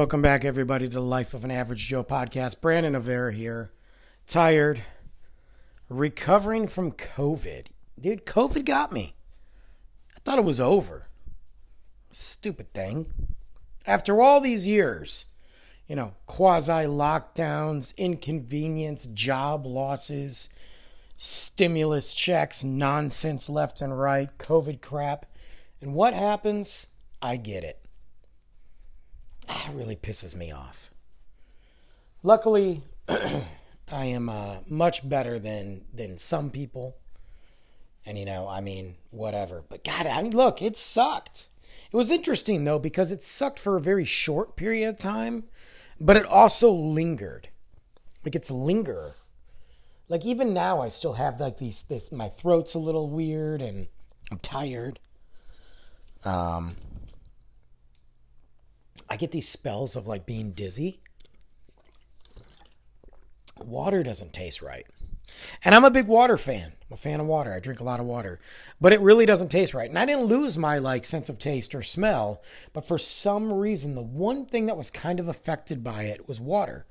Welcome 0.00 0.22
back, 0.22 0.46
everybody, 0.46 0.88
to 0.88 0.94
the 0.94 1.00
Life 1.02 1.34
of 1.34 1.44
an 1.44 1.50
Average 1.50 1.86
Joe 1.86 2.02
podcast. 2.02 2.62
Brandon 2.62 2.94
Avera 2.94 3.34
here. 3.34 3.70
Tired. 4.26 4.82
Recovering 5.90 6.68
from 6.68 6.92
COVID. 6.92 7.66
Dude, 8.00 8.24
COVID 8.24 8.64
got 8.64 8.92
me. 8.92 9.14
I 10.16 10.20
thought 10.24 10.38
it 10.38 10.44
was 10.46 10.58
over. 10.58 11.08
Stupid 12.10 12.72
thing. 12.72 13.12
After 13.84 14.22
all 14.22 14.40
these 14.40 14.66
years, 14.66 15.26
you 15.86 15.94
know, 15.94 16.14
quasi 16.26 16.86
lockdowns, 16.86 17.94
inconvenience, 17.98 19.06
job 19.06 19.66
losses, 19.66 20.48
stimulus 21.18 22.14
checks, 22.14 22.64
nonsense 22.64 23.50
left 23.50 23.82
and 23.82 24.00
right, 24.00 24.30
COVID 24.38 24.80
crap. 24.80 25.26
And 25.82 25.92
what 25.92 26.14
happens? 26.14 26.86
I 27.20 27.36
get 27.36 27.64
it. 27.64 27.84
That 29.50 29.74
really 29.74 29.96
pisses 29.96 30.36
me 30.36 30.52
off. 30.52 30.90
Luckily, 32.22 32.82
I 33.08 34.04
am 34.04 34.28
uh, 34.28 34.58
much 34.68 35.08
better 35.08 35.38
than 35.38 35.84
than 35.92 36.18
some 36.18 36.50
people. 36.50 36.96
And 38.06 38.16
you 38.16 38.24
know, 38.24 38.48
I 38.48 38.60
mean, 38.60 38.94
whatever. 39.10 39.64
But 39.68 39.84
God, 39.84 40.06
I 40.06 40.22
mean, 40.22 40.32
look, 40.32 40.62
it 40.62 40.76
sucked. 40.76 41.48
It 41.92 41.96
was 41.96 42.12
interesting 42.12 42.64
though 42.64 42.78
because 42.78 43.10
it 43.10 43.22
sucked 43.22 43.58
for 43.58 43.76
a 43.76 43.80
very 43.80 44.04
short 44.04 44.54
period 44.54 44.88
of 44.88 44.98
time, 44.98 45.44
but 46.00 46.16
it 46.16 46.26
also 46.26 46.70
lingered. 46.70 47.48
Like 48.24 48.36
it's 48.36 48.50
linger. 48.50 49.16
Like 50.08 50.24
even 50.24 50.54
now, 50.54 50.80
I 50.80 50.88
still 50.88 51.14
have 51.14 51.40
like 51.40 51.56
these. 51.58 51.82
This 51.82 52.12
my 52.12 52.28
throat's 52.28 52.74
a 52.74 52.78
little 52.78 53.10
weird 53.10 53.60
and 53.60 53.88
I'm 54.30 54.38
tired. 54.38 55.00
Um, 56.24 56.76
I 59.10 59.16
get 59.16 59.32
these 59.32 59.48
spells 59.48 59.96
of 59.96 60.06
like 60.06 60.24
being 60.24 60.52
dizzy. 60.52 61.00
Water 63.58 64.02
doesn't 64.02 64.32
taste 64.32 64.62
right. 64.62 64.86
And 65.64 65.74
I'm 65.74 65.84
a 65.84 65.90
big 65.90 66.06
water 66.06 66.36
fan. 66.36 66.72
I'm 66.88 66.94
a 66.94 66.96
fan 66.96 67.20
of 67.20 67.26
water. 67.26 67.52
I 67.52 67.60
drink 67.60 67.80
a 67.80 67.84
lot 67.84 68.00
of 68.00 68.06
water. 68.06 68.40
But 68.80 68.92
it 68.92 69.00
really 69.00 69.26
doesn't 69.26 69.48
taste 69.48 69.74
right. 69.74 69.88
And 69.88 69.98
I 69.98 70.06
didn't 70.06 70.24
lose 70.24 70.56
my 70.56 70.78
like 70.78 71.04
sense 71.04 71.28
of 71.28 71.38
taste 71.38 71.74
or 71.74 71.82
smell, 71.82 72.42
but 72.72 72.86
for 72.86 72.98
some 72.98 73.52
reason 73.52 73.94
the 73.94 74.02
one 74.02 74.46
thing 74.46 74.66
that 74.66 74.76
was 74.76 74.90
kind 74.90 75.20
of 75.20 75.28
affected 75.28 75.84
by 75.84 76.04
it 76.04 76.28
was 76.28 76.40
water. 76.40 76.86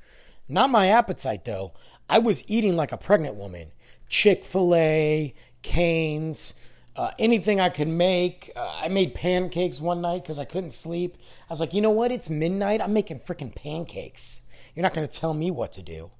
Not 0.47 0.69
my 0.69 0.87
appetite 0.87 1.45
though. 1.45 1.73
I 2.09 2.19
was 2.19 2.43
eating 2.47 2.75
like 2.75 2.91
a 2.91 2.97
pregnant 2.97 3.35
woman. 3.35 3.71
Chick-fil-A, 4.07 5.35
Cane's, 5.61 6.55
uh, 6.99 7.11
anything 7.17 7.61
I 7.61 7.69
could 7.69 7.87
make. 7.87 8.51
Uh, 8.57 8.77
I 8.81 8.89
made 8.89 9.15
pancakes 9.15 9.79
one 9.79 10.01
night 10.01 10.21
because 10.21 10.37
I 10.37 10.43
couldn't 10.43 10.71
sleep. 10.71 11.15
I 11.49 11.53
was 11.53 11.61
like, 11.61 11.73
you 11.73 11.79
know 11.79 11.89
what? 11.89 12.11
It's 12.11 12.29
midnight. 12.29 12.81
I'm 12.81 12.91
making 12.91 13.21
freaking 13.21 13.55
pancakes. 13.55 14.41
You're 14.75 14.83
not 14.83 14.93
going 14.93 15.07
to 15.07 15.19
tell 15.19 15.33
me 15.33 15.49
what 15.49 15.71
to 15.71 15.81
do. 15.81 16.11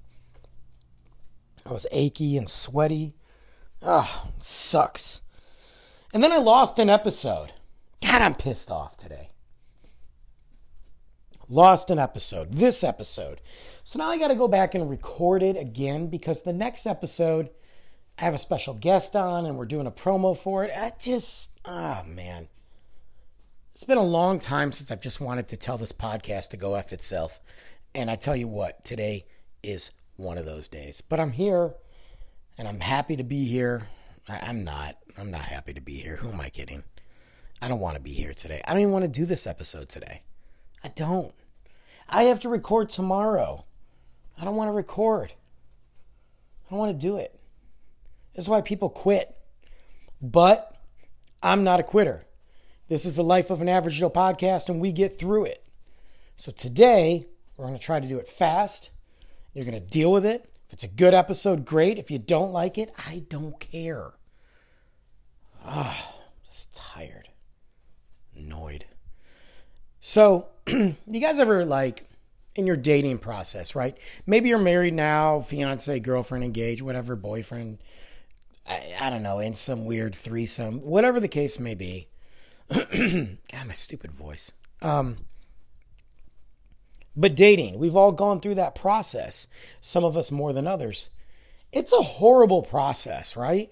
I 1.66 1.74
was 1.74 1.86
achy 1.92 2.38
and 2.38 2.48
sweaty. 2.48 3.14
Ah, 3.82 4.24
oh, 4.24 4.32
sucks. 4.40 5.20
And 6.14 6.22
then 6.22 6.32
I 6.32 6.38
lost 6.38 6.78
an 6.78 6.88
episode. 6.88 7.52
God, 8.00 8.22
I'm 8.22 8.34
pissed 8.34 8.70
off 8.70 8.96
today. 8.96 9.28
Lost 11.46 11.90
an 11.90 11.98
episode. 11.98 12.54
This 12.54 12.82
episode. 12.82 13.42
So 13.84 13.98
now 13.98 14.08
I 14.08 14.16
got 14.16 14.28
to 14.28 14.34
go 14.34 14.48
back 14.48 14.74
and 14.74 14.88
record 14.88 15.42
it 15.42 15.58
again 15.58 16.06
because 16.06 16.40
the 16.40 16.54
next 16.54 16.86
episode 16.86 17.50
I 18.20 18.24
have 18.24 18.34
a 18.34 18.38
special 18.38 18.74
guest 18.74 19.16
on 19.16 19.46
and 19.46 19.56
we're 19.56 19.64
doing 19.64 19.86
a 19.86 19.90
promo 19.90 20.36
for 20.36 20.62
it. 20.62 20.70
I 20.76 20.92
just, 20.98 21.52
ah, 21.64 22.02
oh 22.04 22.08
man. 22.08 22.48
It's 23.72 23.84
been 23.84 23.96
a 23.96 24.02
long 24.02 24.40
time 24.40 24.72
since 24.72 24.90
I've 24.90 25.00
just 25.00 25.22
wanted 25.22 25.48
to 25.48 25.56
tell 25.56 25.78
this 25.78 25.92
podcast 25.92 26.50
to 26.50 26.58
go 26.58 26.74
F 26.74 26.92
itself. 26.92 27.40
And 27.94 28.10
I 28.10 28.16
tell 28.16 28.36
you 28.36 28.46
what, 28.46 28.84
today 28.84 29.24
is 29.62 29.92
one 30.16 30.36
of 30.36 30.44
those 30.44 30.68
days. 30.68 31.00
But 31.00 31.18
I'm 31.18 31.32
here 31.32 31.72
and 32.58 32.68
I'm 32.68 32.80
happy 32.80 33.16
to 33.16 33.24
be 33.24 33.46
here. 33.46 33.88
I, 34.28 34.50
am 34.50 34.64
not. 34.64 34.98
I'm 35.16 35.30
not 35.30 35.44
happy 35.44 35.72
to 35.72 35.80
be 35.80 35.94
here. 35.94 36.16
Who 36.16 36.28
am 36.28 36.42
I 36.42 36.50
kidding? 36.50 36.82
I 37.62 37.68
don't 37.68 37.80
want 37.80 37.96
to 37.96 38.02
be 38.02 38.12
here 38.12 38.34
today. 38.34 38.60
I 38.66 38.72
don't 38.72 38.82
even 38.82 38.92
want 38.92 39.06
to 39.06 39.20
do 39.20 39.24
this 39.24 39.46
episode 39.46 39.88
today. 39.88 40.24
I 40.84 40.88
don't. 40.88 41.32
I 42.06 42.24
have 42.24 42.40
to 42.40 42.50
record 42.50 42.90
tomorrow. 42.90 43.64
I 44.38 44.44
don't 44.44 44.56
want 44.56 44.68
to 44.68 44.72
record. 44.72 45.32
I 46.66 46.70
don't 46.70 46.78
want 46.78 47.00
to 47.00 47.06
do 47.06 47.16
it. 47.16 47.39
That's 48.34 48.48
why 48.48 48.60
people 48.60 48.88
quit. 48.88 49.36
But 50.20 50.76
I'm 51.42 51.64
not 51.64 51.80
a 51.80 51.84
quitter. 51.84 52.26
This 52.88 53.04
is 53.04 53.16
the 53.16 53.24
Life 53.24 53.50
of 53.50 53.60
an 53.60 53.68
Average 53.68 53.96
Joe 53.96 54.10
podcast, 54.10 54.68
and 54.68 54.80
we 54.80 54.92
get 54.92 55.18
through 55.18 55.44
it. 55.44 55.64
So 56.36 56.50
today, 56.50 57.26
we're 57.56 57.66
going 57.66 57.78
to 57.78 57.84
try 57.84 58.00
to 58.00 58.08
do 58.08 58.18
it 58.18 58.28
fast. 58.28 58.90
You're 59.54 59.64
going 59.64 59.80
to 59.80 59.86
deal 59.86 60.12
with 60.12 60.24
it. 60.24 60.50
If 60.66 60.74
it's 60.74 60.84
a 60.84 60.88
good 60.88 61.14
episode, 61.14 61.64
great. 61.64 61.98
If 61.98 62.10
you 62.10 62.18
don't 62.18 62.52
like 62.52 62.78
it, 62.78 62.92
I 62.96 63.24
don't 63.28 63.58
care. 63.60 64.12
Ah, 65.64 66.12
oh, 66.14 66.22
just 66.48 66.74
tired, 66.74 67.28
annoyed. 68.36 68.86
So, 70.00 70.48
you 70.66 70.96
guys 71.06 71.38
ever 71.38 71.64
like 71.64 72.08
in 72.54 72.66
your 72.66 72.76
dating 72.76 73.18
process, 73.18 73.74
right? 73.74 73.96
Maybe 74.26 74.48
you're 74.48 74.58
married 74.58 74.94
now, 74.94 75.40
fiance, 75.40 76.00
girlfriend, 76.00 76.44
engaged, 76.44 76.82
whatever, 76.82 77.14
boyfriend, 77.16 77.78
I, 78.66 78.94
I 79.00 79.10
don't 79.10 79.22
know, 79.22 79.38
in 79.38 79.54
some 79.54 79.84
weird 79.84 80.14
threesome, 80.14 80.80
whatever 80.80 81.20
the 81.20 81.28
case 81.28 81.58
may 81.58 81.74
be. 81.74 82.08
God, 82.70 83.66
my 83.66 83.72
stupid 83.72 84.12
voice. 84.12 84.52
Um, 84.80 85.18
but 87.16 87.34
dating, 87.34 87.78
we've 87.78 87.96
all 87.96 88.12
gone 88.12 88.40
through 88.40 88.54
that 88.56 88.74
process, 88.74 89.48
some 89.80 90.04
of 90.04 90.16
us 90.16 90.30
more 90.30 90.52
than 90.52 90.66
others. 90.66 91.10
It's 91.72 91.92
a 91.92 92.02
horrible 92.02 92.62
process, 92.62 93.36
right? 93.36 93.70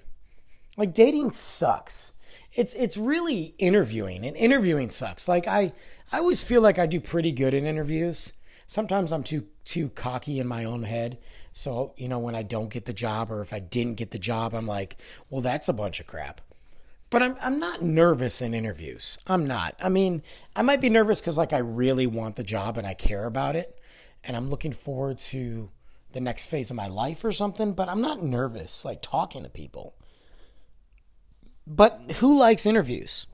Like 0.76 0.94
dating 0.94 1.31
sucks. 1.32 2.12
It's 2.55 2.75
it's 2.75 2.97
really 2.97 3.55
interviewing, 3.59 4.25
and 4.26 4.37
interviewing 4.37 4.91
sucks. 4.91 5.28
Like 5.28 5.47
I 5.47 5.72
I 6.10 6.19
always 6.19 6.43
feel 6.43 6.60
like 6.60 6.78
I 6.78 6.87
do 6.87 7.00
pretty 7.00 7.32
good 7.32 7.55
in 7.55 7.66
interviews. 7.66 8.32
Sometimes 8.66 9.12
I'm 9.12 9.22
too 9.22 9.47
too 9.65 9.91
cocky 9.91 10.38
in 10.38 10.47
my 10.47 10.65
own 10.65 10.84
head 10.84 11.19
so, 11.59 11.93
you 11.97 12.07
know, 12.07 12.21
when 12.21 12.37
I 12.37 12.45
don't 12.45 12.71
get 12.71 12.85
the 12.85 12.93
job 12.93 13.33
or 13.33 13.43
if 13.43 13.53
I 13.53 13.59
didn't 13.59 13.97
get 13.97 14.13
the 14.13 14.19
job, 14.21 14.55
I'm 14.55 14.69
like, 14.69 14.97
well, 15.29 15.41
that's 15.41 15.69
a 15.69 15.73
bunch 15.73 15.99
of 15.99 16.07
crap. 16.07 16.41
But 17.11 17.21
I'm, 17.21 17.37
I'm 17.41 17.59
not 17.59 17.83
nervous 17.83 18.41
in 18.41 18.55
interviews. 18.55 19.19
I'm 19.27 19.45
not. 19.45 19.75
I 19.83 19.89
mean, 19.89 20.23
I 20.55 20.63
might 20.63 20.81
be 20.81 20.89
nervous 20.89 21.21
because, 21.21 21.37
like, 21.37 21.53
I 21.53 21.59
really 21.59 22.07
want 22.07 22.37
the 22.37 22.45
job 22.45 22.79
and 22.79 22.87
I 22.87 22.94
care 22.94 23.25
about 23.25 23.56
it. 23.56 23.77
And 24.23 24.37
I'm 24.37 24.50
looking 24.50 24.73
forward 24.73 25.19
to 25.19 25.71
the 26.12 26.21
next 26.21 26.47
phase 26.47 26.71
of 26.71 26.77
my 26.77 26.87
life 26.87 27.25
or 27.25 27.32
something. 27.32 27.73
But 27.73 27.88
I'm 27.88 28.00
not 28.00 28.23
nervous, 28.23 28.85
like, 28.85 29.03
talking 29.03 29.43
to 29.43 29.49
people. 29.49 29.97
But 31.67 32.12
who 32.19 32.38
likes 32.38 32.67
interviews? 32.67 33.27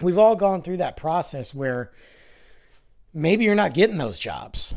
We've 0.00 0.16
all 0.16 0.36
gone 0.36 0.62
through 0.62 0.76
that 0.76 0.96
process 0.96 1.52
where 1.52 1.90
maybe 3.12 3.46
you're 3.46 3.56
not 3.56 3.74
getting 3.74 3.98
those 3.98 4.20
jobs 4.20 4.76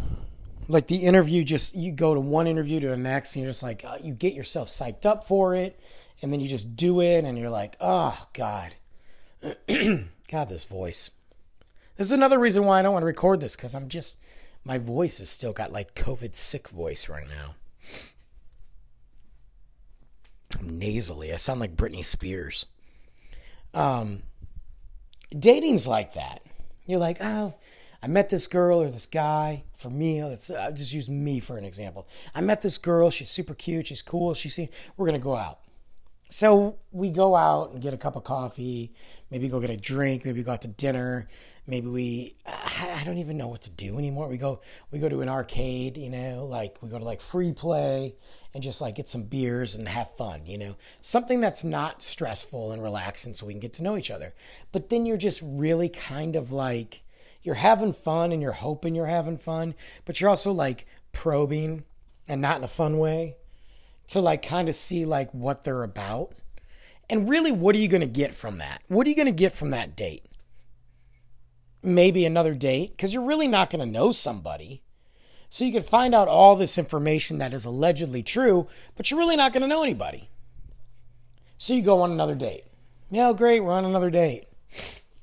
like 0.71 0.87
the 0.87 0.97
interview 0.97 1.43
just 1.43 1.75
you 1.75 1.91
go 1.91 2.13
to 2.13 2.19
one 2.19 2.47
interview 2.47 2.79
to 2.79 2.87
the 2.87 2.97
next 2.97 3.35
and 3.35 3.43
you're 3.43 3.51
just 3.51 3.63
like 3.63 3.83
uh, 3.83 3.97
you 4.01 4.13
get 4.13 4.33
yourself 4.33 4.69
psyched 4.69 5.05
up 5.05 5.27
for 5.27 5.53
it 5.53 5.79
and 6.21 6.31
then 6.31 6.39
you 6.39 6.47
just 6.47 6.75
do 6.75 7.01
it 7.01 7.25
and 7.25 7.37
you're 7.37 7.49
like 7.49 7.75
oh 7.79 8.27
god. 8.33 8.75
God 9.67 10.49
this 10.49 10.63
voice. 10.63 11.11
This 11.97 12.07
is 12.07 12.13
another 12.13 12.39
reason 12.39 12.63
why 12.63 12.79
i 12.79 12.81
don't 12.81 12.93
want 12.93 13.03
to 13.03 13.07
record 13.07 13.41
this 13.41 13.55
because 13.55 13.75
i'm 13.75 13.89
just 13.89 14.17
my 14.63 14.77
voice 14.77 15.17
has 15.17 15.29
still 15.29 15.53
got 15.53 15.73
like 15.73 15.93
covid 15.93 16.35
sick 16.35 16.69
voice 16.69 17.09
right 17.09 17.27
now. 17.27 17.55
I'm 20.59 20.77
nasally. 20.77 21.33
I 21.33 21.35
sound 21.35 21.59
like 21.59 21.75
britney 21.75 22.05
spears. 22.05 22.65
Um 23.73 24.23
dating's 25.37 25.85
like 25.85 26.13
that. 26.13 26.41
You're 26.85 26.99
like 26.99 27.17
oh 27.21 27.55
I 28.03 28.07
met 28.07 28.29
this 28.29 28.47
girl 28.47 28.81
or 28.81 28.89
this 28.89 29.05
guy. 29.05 29.63
For 29.77 29.89
me, 29.89 30.23
let's 30.23 30.49
I 30.49 30.71
just 30.71 30.93
use 30.93 31.09
me 31.09 31.39
for 31.39 31.57
an 31.57 31.65
example. 31.65 32.07
I 32.33 32.41
met 32.41 32.61
this 32.61 32.77
girl. 32.77 33.09
She's 33.11 33.29
super 33.29 33.53
cute. 33.53 33.87
She's 33.87 34.01
cool. 34.01 34.33
She's 34.33 34.59
we're 34.97 35.05
gonna 35.05 35.19
go 35.19 35.35
out. 35.35 35.59
So 36.29 36.77
we 36.91 37.09
go 37.09 37.35
out 37.35 37.73
and 37.73 37.81
get 37.81 37.93
a 37.93 37.97
cup 37.97 38.15
of 38.15 38.23
coffee. 38.23 38.93
Maybe 39.29 39.49
go 39.49 39.59
get 39.59 39.69
a 39.69 39.77
drink. 39.77 40.23
Maybe 40.25 40.41
go 40.43 40.53
out 40.53 40.61
to 40.61 40.67
dinner. 40.67 41.27
Maybe 41.67 41.87
we 41.87 42.35
I 42.45 43.03
don't 43.05 43.19
even 43.19 43.37
know 43.37 43.47
what 43.47 43.61
to 43.63 43.69
do 43.69 43.99
anymore. 43.99 44.27
We 44.29 44.37
go 44.37 44.61
we 44.89 44.97
go 44.97 45.09
to 45.09 45.21
an 45.21 45.29
arcade. 45.29 45.97
You 45.97 46.09
know, 46.09 46.45
like 46.45 46.77
we 46.81 46.89
go 46.89 46.97
to 46.97 47.05
like 47.05 47.21
free 47.21 47.51
play 47.51 48.15
and 48.53 48.63
just 48.63 48.81
like 48.81 48.95
get 48.95 49.09
some 49.09 49.23
beers 49.23 49.75
and 49.75 49.87
have 49.87 50.15
fun. 50.17 50.47
You 50.47 50.57
know, 50.57 50.75
something 51.01 51.39
that's 51.39 51.63
not 51.63 52.01
stressful 52.01 52.71
and 52.71 52.81
relaxing, 52.81 53.35
so 53.35 53.45
we 53.45 53.53
can 53.53 53.59
get 53.59 53.73
to 53.73 53.83
know 53.83 53.95
each 53.95 54.09
other. 54.09 54.33
But 54.71 54.89
then 54.89 55.05
you're 55.05 55.17
just 55.17 55.41
really 55.43 55.89
kind 55.89 56.35
of 56.35 56.51
like 56.51 57.00
you're 57.43 57.55
having 57.55 57.93
fun 57.93 58.31
and 58.31 58.41
you're 58.41 58.51
hoping 58.51 58.95
you're 58.95 59.07
having 59.07 59.37
fun, 59.37 59.75
but 60.05 60.19
you're 60.19 60.29
also 60.29 60.51
like 60.51 60.85
probing 61.11 61.83
and 62.27 62.41
not 62.41 62.57
in 62.57 62.63
a 62.63 62.67
fun 62.67 62.97
way 62.97 63.35
to 64.09 64.19
like 64.19 64.41
kind 64.41 64.69
of 64.69 64.75
see 64.75 65.05
like 65.05 65.33
what 65.33 65.63
they're 65.63 65.83
about. 65.83 66.33
And 67.09 67.27
really, 67.27 67.51
what 67.51 67.75
are 67.75 67.79
you 67.79 67.87
going 67.87 68.01
to 68.01 68.07
get 68.07 68.35
from 68.35 68.57
that? 68.59 68.81
What 68.87 69.05
are 69.05 69.09
you 69.09 69.15
going 69.15 69.25
to 69.25 69.31
get 69.31 69.53
from 69.53 69.71
that 69.71 69.95
date? 69.95 70.25
maybe 71.83 72.25
another 72.25 72.53
date 72.53 72.91
because 72.91 73.13
you're 73.13 73.23
really 73.23 73.47
not 73.47 73.69
going 73.69 73.85
to 73.85 73.91
know 73.91 74.11
somebody. 74.11 74.81
So 75.49 75.65
you 75.65 75.73
could 75.73 75.85
find 75.85 76.15
out 76.15 76.27
all 76.27 76.55
this 76.55 76.77
information 76.77 77.37
that 77.39 77.53
is 77.53 77.65
allegedly 77.65 78.23
true, 78.23 78.67
but 78.95 79.09
you're 79.09 79.19
really 79.19 79.35
not 79.35 79.51
going 79.51 79.61
to 79.61 79.67
know 79.67 79.83
anybody. 79.83 80.29
So 81.57 81.73
you 81.73 81.81
go 81.81 82.01
on 82.01 82.11
another 82.11 82.35
date. 82.35 82.65
Yeah, 83.09 83.33
great, 83.33 83.59
we're 83.59 83.73
on 83.73 83.85
another 83.85 84.09
date. 84.09 84.45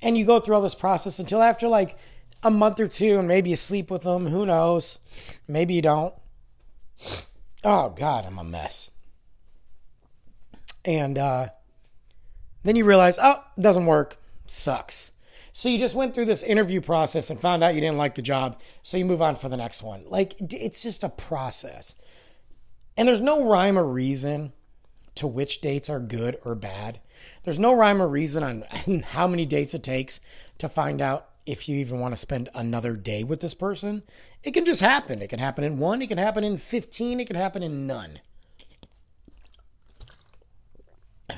And 0.00 0.17
you 0.17 0.25
go 0.25 0.41
through 0.41 0.55
all 0.55 0.62
this 0.62 0.75
process 0.75 1.19
until 1.19 1.43
after 1.43 1.69
like 1.69 1.97
a 2.43 2.50
month 2.50 2.79
or 2.79 2.89
two, 2.89 3.19
and 3.19 3.27
maybe 3.27 3.50
you 3.50 3.56
sleep 3.56 3.91
with 3.91 4.03
them. 4.03 4.29
Who 4.29 4.47
knows? 4.47 5.00
Maybe 5.47 5.75
you 5.75 5.83
don't. 5.83 6.15
Oh, 7.65 7.91
God, 7.91 8.25
I'm 8.25 8.39
a 8.39 8.45
mess. 8.45 8.91
And 10.85 11.19
uh, 11.19 11.49
then 12.62 12.77
you 12.77 12.85
realize, 12.85 13.19
oh, 13.21 13.43
it 13.56 13.61
doesn't 13.61 13.87
work. 13.87 14.17
Sucks. 14.47 15.12
So 15.53 15.69
you 15.69 15.79
just 15.79 15.97
went 15.97 16.15
through 16.15 16.27
this 16.27 16.45
interview 16.45 16.81
process 16.81 17.31
and 17.31 17.41
found 17.41 17.65
out 17.65 17.75
you 17.75 17.81
didn't 17.81 17.97
like 17.97 18.15
the 18.15 18.23
job, 18.23 18.61
so 18.83 18.97
you 18.97 19.05
move 19.05 19.21
on 19.21 19.35
for 19.35 19.49
the 19.49 19.56
next 19.56 19.83
one. 19.83 20.05
Like 20.06 20.35
it's 20.39 20.83
just 20.85 21.03
a 21.03 21.09
process. 21.09 21.97
And 22.97 23.09
there's 23.09 23.21
no 23.21 23.45
rhyme 23.45 23.77
or 23.77 23.85
reason 23.85 24.53
to 25.19 25.26
which 25.26 25.61
dates 25.61 25.91
are 25.91 26.00
good 26.00 26.38
or 26.44 26.55
bad. 26.55 27.00
There's 27.43 27.59
no 27.59 27.73
rhyme 27.73 28.00
or 28.00 28.09
reason 28.09 28.43
on 28.44 29.03
how 29.03 29.26
many 29.26 29.44
dates 29.44 29.75
it 29.75 29.82
takes 29.82 30.20
to 30.59 30.69
find 30.69 31.03
out 31.03 31.29
if 31.44 31.69
you 31.69 31.76
even 31.79 31.99
want 31.99 32.12
to 32.12 32.17
spend 32.17 32.49
another 32.55 32.94
day 32.94 33.25
with 33.25 33.41
this 33.41 33.55
person. 33.55 34.05
It 34.44 34.53
can 34.53 34.65
just 34.65 34.81
happen. 34.81 35.20
It 35.20 35.29
can 35.29 35.41
happen 35.41 35.65
in 35.65 35.79
one, 35.79 36.03
it 36.03 36.06
can 36.09 36.19
happen 36.19 36.44
in 36.44 36.59
15, 36.59 37.20
it 37.20 37.26
can 37.26 37.37
happen 37.37 37.62
in 37.62 37.87
none. 37.87 38.20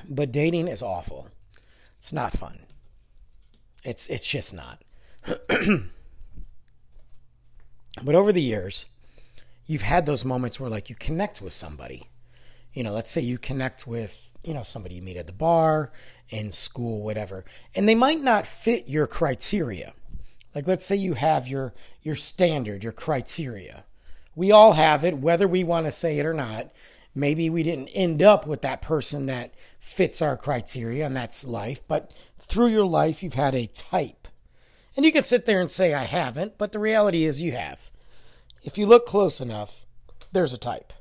But 0.09 0.33
dating 0.33 0.69
is 0.69 0.83
awful. 0.83 1.29
It's 1.99 2.13
not 2.13 2.37
fun. 2.37 2.67
It's 3.83 4.09
it's 4.09 4.27
just 4.27 4.53
not. 4.53 4.83
but 8.05 8.15
over 8.15 8.33
the 8.33 8.43
years, 8.43 8.89
you've 9.67 9.83
had 9.83 10.07
those 10.07 10.25
moments 10.25 10.61
where 10.61 10.71
like 10.71 10.91
you 10.91 10.97
connect 10.97 11.41
with 11.41 11.53
somebody. 11.53 12.10
You 12.73 12.85
know, 12.85 12.93
let's 12.93 13.11
say 13.11 13.21
you 13.21 13.39
connect 13.39 13.87
with, 13.87 14.31
you 14.43 14.55
know, 14.55 14.63
somebody 14.63 14.97
you 14.97 15.03
meet 15.03 15.17
at 15.17 15.27
the 15.27 15.33
bar, 15.33 15.93
in 16.29 16.53
school, 16.53 17.03
whatever. 17.03 17.45
And 17.75 17.89
they 17.89 17.95
might 17.95 18.21
not 18.21 18.47
fit 18.47 18.89
your 18.89 19.07
criteria. 19.07 19.93
Like 20.55 20.67
let's 20.67 20.85
say 20.85 20.97
you 20.97 21.15
have 21.15 21.47
your 21.47 21.75
your 22.03 22.17
standard, 22.17 22.83
your 22.83 22.93
criteria. 22.93 23.85
We 24.35 24.51
all 24.51 24.73
have 24.73 25.05
it 25.05 25.19
whether 25.19 25.47
we 25.47 25.65
want 25.65 25.87
to 25.87 25.91
say 25.91 26.19
it 26.19 26.27
or 26.27 26.33
not. 26.33 26.71
Maybe 27.15 27.51
we 27.51 27.63
didn't 27.63 27.89
end 27.89 28.23
up 28.23 28.47
with 28.47 28.63
that 28.63 28.83
person 28.83 29.27
that 29.27 29.53
fits 29.81 30.23
our 30.23 30.37
criteria, 30.37 31.05
and 31.07 31.17
that's 31.17 31.45
life. 31.45 31.81
But 31.89 32.13
through 32.39 32.69
your 32.69 32.85
life, 32.85 33.23
you've 33.23 33.35
had 33.35 33.55
a 33.55 33.67
type. 33.67 34.29
And 34.97 35.05
you 35.05 35.13
can 35.13 35.25
sit 35.25 35.45
there 35.45 35.61
and 35.61 35.71
say, 35.71 35.93
I 35.93 36.05
haven't, 36.05 36.57
but 36.57 36.73
the 36.73 36.79
reality 36.79 37.25
is 37.25 37.43
you 37.43 37.53
have. 37.53 37.91
If 38.63 38.79
you 38.79 38.87
look 38.87 39.07
close 39.07 39.41
enough, 39.41 39.85
there's 40.33 40.53
a 40.53 40.59
type. 40.59 40.93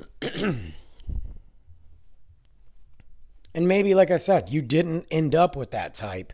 and 0.22 0.72
maybe, 3.56 3.94
like 3.94 4.10
I 4.10 4.16
said, 4.16 4.50
you 4.50 4.62
didn't 4.62 5.06
end 5.10 5.34
up 5.34 5.56
with 5.56 5.70
that 5.72 5.94
type, 5.94 6.32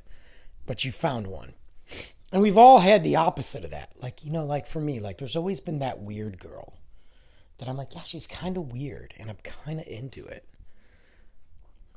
but 0.66 0.84
you 0.84 0.92
found 0.92 1.26
one. 1.26 1.54
And 2.30 2.42
we've 2.42 2.58
all 2.58 2.80
had 2.80 3.02
the 3.02 3.16
opposite 3.16 3.64
of 3.64 3.70
that. 3.70 3.94
Like, 4.02 4.24
you 4.24 4.30
know, 4.30 4.44
like 4.44 4.66
for 4.66 4.80
me, 4.80 5.00
like 5.00 5.18
there's 5.18 5.36
always 5.36 5.60
been 5.60 5.78
that 5.78 6.00
weird 6.00 6.38
girl 6.38 6.74
that 7.58 7.68
I'm 7.68 7.76
like, 7.76 7.94
yeah, 7.94 8.02
she's 8.02 8.26
kind 8.26 8.56
of 8.56 8.72
weird 8.72 9.14
and 9.18 9.30
I'm 9.30 9.38
kind 9.42 9.80
of 9.80 9.86
into 9.86 10.24
it. 10.26 10.44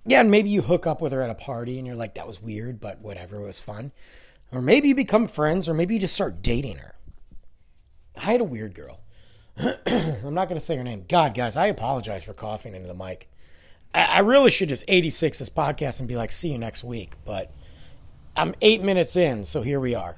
Yeah, 0.06 0.22
and 0.22 0.32
maybe 0.32 0.50
you 0.50 0.62
hook 0.62 0.88
up 0.88 1.02
with 1.02 1.12
her 1.12 1.22
at 1.22 1.30
a 1.30 1.36
party 1.36 1.78
and 1.78 1.86
you're 1.86 1.96
like, 1.96 2.16
that 2.16 2.28
was 2.28 2.42
weird, 2.42 2.80
but 2.80 3.00
whatever, 3.02 3.38
it 3.38 3.46
was 3.46 3.60
fun. 3.60 3.92
Or 4.52 4.62
maybe 4.62 4.88
you 4.88 4.96
become 4.96 5.28
friends 5.28 5.70
or 5.70 5.74
maybe 5.74 5.94
you 5.94 6.00
just 6.00 6.16
start 6.16 6.42
dating 6.42 6.78
her. 6.78 6.96
I 8.18 8.22
had 8.32 8.42
a 8.42 8.46
weird 8.46 8.74
girl. 8.74 9.01
I'm 9.86 10.34
not 10.34 10.48
going 10.48 10.60
to 10.60 10.66
say 10.66 10.78
her 10.78 10.84
name. 10.84 11.06
God, 11.08 11.34
guys, 11.34 11.56
I 11.56 11.68
apologize 11.68 12.24
for 12.24 12.34
coughing 12.34 12.74
into 12.76 12.88
the 12.88 12.94
mic. 12.94 13.30
I, 13.94 14.04
I 14.04 14.20
really 14.20 14.52
should 14.52 14.70
just 14.70 14.86
86 14.88 15.40
this 15.40 15.50
podcast 15.50 16.00
and 16.00 16.08
be 16.08 16.16
like, 16.16 16.32
see 16.32 16.50
you 16.52 16.58
next 16.58 16.84
week. 16.84 17.14
But 17.26 17.52
I'm 18.36 18.56
eight 18.62 18.82
minutes 18.82 19.16
in, 19.16 19.46
so 19.46 19.62
here 19.62 19.80
we 19.80 19.94
are. 19.94 20.18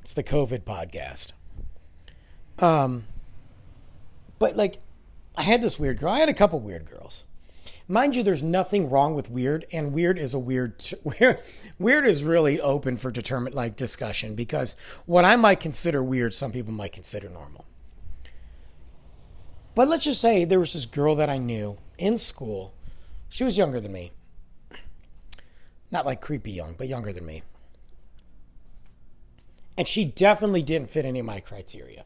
It's 0.00 0.14
the 0.14 0.22
COVID 0.22 0.60
podcast. 0.60 1.32
Um, 2.58 3.06
but 4.38 4.56
like, 4.56 4.78
I 5.36 5.42
had 5.42 5.60
this 5.62 5.78
weird 5.78 5.98
girl. 5.98 6.12
I 6.12 6.20
had 6.20 6.28
a 6.28 6.34
couple 6.34 6.60
weird 6.60 6.88
girls. 6.90 7.24
Mind 7.88 8.16
you, 8.16 8.22
there's 8.24 8.42
nothing 8.42 8.90
wrong 8.90 9.14
with 9.14 9.30
weird, 9.30 9.64
and 9.72 9.92
weird 9.92 10.18
is 10.18 10.34
a 10.34 10.38
weird. 10.38 10.84
Weird, 11.04 11.40
weird 11.78 12.06
is 12.06 12.24
really 12.24 12.60
open 12.60 12.96
for 12.96 13.10
determined 13.10 13.54
like 13.54 13.76
discussion 13.76 14.34
because 14.34 14.74
what 15.04 15.24
I 15.24 15.36
might 15.36 15.60
consider 15.60 16.02
weird, 16.02 16.34
some 16.34 16.50
people 16.50 16.72
might 16.72 16.92
consider 16.92 17.28
normal. 17.28 17.64
But 19.76 19.88
let's 19.88 20.04
just 20.04 20.20
say 20.20 20.44
there 20.44 20.58
was 20.58 20.72
this 20.72 20.86
girl 20.86 21.14
that 21.16 21.30
I 21.30 21.38
knew 21.38 21.78
in 21.98 22.18
school. 22.18 22.74
She 23.28 23.44
was 23.44 23.58
younger 23.58 23.78
than 23.80 23.92
me. 23.92 24.12
Not 25.90 26.06
like 26.06 26.20
creepy 26.20 26.50
young, 26.50 26.74
but 26.76 26.88
younger 26.88 27.12
than 27.12 27.26
me. 27.26 27.42
And 29.76 29.86
she 29.86 30.04
definitely 30.04 30.62
didn't 30.62 30.90
fit 30.90 31.04
any 31.04 31.20
of 31.20 31.26
my 31.26 31.40
criteria. 31.40 32.04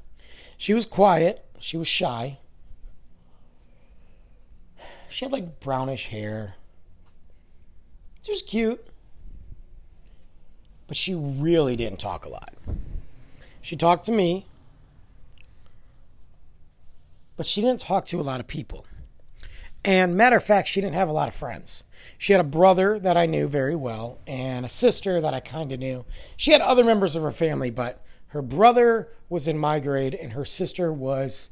She 0.59 0.75
was 0.75 0.85
quiet. 0.85 1.45
She 1.59 1.77
was 1.77 1.89
shy. 1.89 2.39
She 5.11 5.25
had 5.25 5.33
like 5.33 5.61
brownish 5.61 6.07
hair. 6.07 6.55
She 8.23 8.33
was 8.33 8.43
cute. 8.43 8.85
But 10.87 10.97
she 10.97 11.15
really 11.15 11.77
didn't 11.77 12.01
talk 12.01 12.25
a 12.25 12.29
lot. 12.29 12.55
She 13.61 13.77
talked 13.77 14.07
to 14.07 14.13
me, 14.13 14.47
but 17.37 17.47
she 17.47 17.61
didn't 17.61 17.81
talk 17.81 18.07
to 18.07 18.19
a 18.19 18.23
lot 18.23 18.41
of 18.41 18.47
people. 18.47 18.87
And 19.85 20.17
matter 20.17 20.37
of 20.37 20.45
fact, 20.45 20.69
she 20.69 20.81
didn't 20.81 20.97
have 20.97 21.09
a 21.09 21.13
lot 21.13 21.29
of 21.29 21.35
friends. 21.35 21.85
She 22.19 22.33
had 22.33 22.41
a 22.41 22.45
brother 22.45 22.99
that 22.99 23.17
I 23.17 23.27
knew 23.27 23.49
very 23.49 23.77
well 23.77 24.19
and 24.27 24.67
a 24.67 24.69
sister 24.69 25.21
that 25.21 25.33
I 25.33 25.41
kind 25.41 25.73
of 25.73 25.79
knew. 25.79 26.05
She 26.37 26.53
had 26.53 26.61
other 26.61 26.85
members 26.85 27.17
of 27.17 27.23
her 27.23 27.31
family, 27.31 27.71
but 27.71 28.03
her 28.29 28.43
brother 28.43 29.09
was 29.29 29.47
in 29.49 29.59
my 29.59 29.79
grade, 29.81 30.15
and 30.15 30.33
her 30.33 30.45
sister 30.45 30.93
was. 30.93 31.51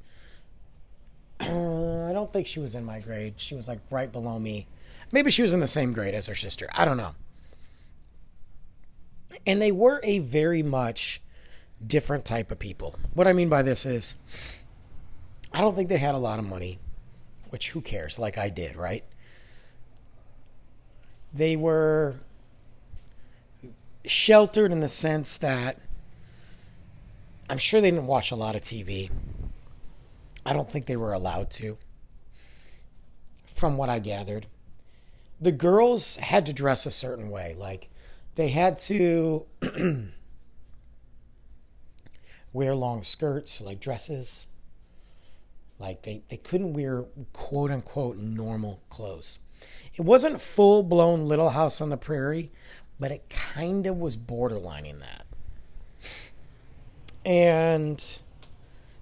Uh, 1.40 2.08
I 2.08 2.12
don't 2.12 2.32
think 2.32 2.46
she 2.46 2.60
was 2.60 2.74
in 2.74 2.84
my 2.84 3.00
grade. 3.00 3.34
She 3.36 3.54
was 3.54 3.68
like 3.68 3.80
right 3.90 4.10
below 4.10 4.38
me. 4.38 4.66
Maybe 5.12 5.30
she 5.30 5.42
was 5.42 5.54
in 5.54 5.60
the 5.60 5.66
same 5.66 5.92
grade 5.92 6.14
as 6.14 6.26
her 6.26 6.34
sister. 6.34 6.68
I 6.72 6.84
don't 6.84 6.96
know. 6.96 7.14
And 9.46 9.62
they 9.62 9.72
were 9.72 10.00
a 10.02 10.18
very 10.18 10.62
much 10.62 11.22
different 11.84 12.24
type 12.24 12.50
of 12.50 12.58
people. 12.58 12.96
What 13.14 13.26
I 13.26 13.32
mean 13.32 13.48
by 13.48 13.62
this 13.62 13.86
is, 13.86 14.16
I 15.52 15.60
don't 15.60 15.74
think 15.74 15.88
they 15.88 15.98
had 15.98 16.14
a 16.14 16.18
lot 16.18 16.38
of 16.38 16.44
money, 16.44 16.78
which 17.50 17.70
who 17.70 17.80
cares, 17.80 18.18
like 18.18 18.36
I 18.36 18.48
did, 18.48 18.76
right? 18.76 19.04
They 21.32 21.56
were 21.56 22.16
sheltered 24.04 24.72
in 24.72 24.80
the 24.80 24.88
sense 24.88 25.38
that 25.38 25.78
I'm 27.48 27.58
sure 27.58 27.80
they 27.80 27.90
didn't 27.90 28.06
watch 28.06 28.30
a 28.30 28.36
lot 28.36 28.56
of 28.56 28.62
TV. 28.62 29.10
I 30.48 30.52
don't 30.52 30.70
think 30.70 30.86
they 30.86 30.96
were 30.96 31.12
allowed 31.12 31.50
to, 31.52 31.76
from 33.46 33.76
what 33.76 33.88
I 33.88 33.98
gathered. 33.98 34.46
The 35.40 35.52
girls 35.52 36.16
had 36.16 36.46
to 36.46 36.52
dress 36.52 36.86
a 36.86 36.90
certain 36.90 37.28
way. 37.28 37.54
Like, 37.56 37.90
they 38.34 38.48
had 38.48 38.78
to 38.78 39.46
wear 42.52 42.74
long 42.74 43.02
skirts, 43.02 43.60
like 43.60 43.78
dresses. 43.78 44.46
Like, 45.78 46.02
they, 46.02 46.22
they 46.28 46.38
couldn't 46.38 46.72
wear 46.72 47.04
quote 47.32 47.70
unquote 47.70 48.16
normal 48.16 48.80
clothes. 48.88 49.40
It 49.96 50.02
wasn't 50.02 50.40
full 50.40 50.82
blown 50.82 51.26
Little 51.26 51.50
House 51.50 51.80
on 51.80 51.90
the 51.90 51.96
Prairie, 51.96 52.50
but 52.98 53.10
it 53.10 53.28
kind 53.28 53.86
of 53.86 53.98
was 53.98 54.16
borderlining 54.16 55.00
that 55.00 55.26
and 57.28 58.20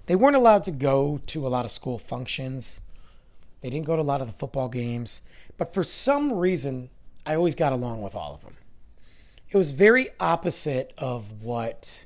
they 0.07 0.15
weren't 0.15 0.35
allowed 0.35 0.63
to 0.63 0.71
go 0.71 1.21
to 1.27 1.45
a 1.45 1.49
lot 1.49 1.65
of 1.65 1.71
school 1.71 1.99
functions. 1.99 2.79
They 3.61 3.69
didn't 3.69 3.85
go 3.85 3.95
to 3.95 4.01
a 4.01 4.03
lot 4.03 4.21
of 4.21 4.27
the 4.27 4.33
football 4.33 4.69
games, 4.69 5.21
but 5.57 5.73
for 5.73 5.83
some 5.83 6.33
reason, 6.33 6.89
I 7.25 7.35
always 7.35 7.55
got 7.55 7.73
along 7.73 8.01
with 8.01 8.15
all 8.15 8.33
of 8.33 8.41
them. 8.41 8.55
It 9.49 9.57
was 9.57 9.71
very 9.71 10.09
opposite 10.19 10.93
of 10.97 11.41
what 11.41 12.05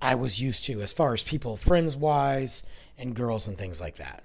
I 0.00 0.14
was 0.14 0.40
used 0.40 0.64
to 0.66 0.82
as 0.82 0.92
far 0.92 1.12
as 1.12 1.22
people, 1.22 1.56
friends 1.56 1.96
wise, 1.96 2.64
and 2.98 3.14
girls 3.14 3.48
and 3.48 3.56
things 3.56 3.80
like 3.80 3.96
that. 3.96 4.22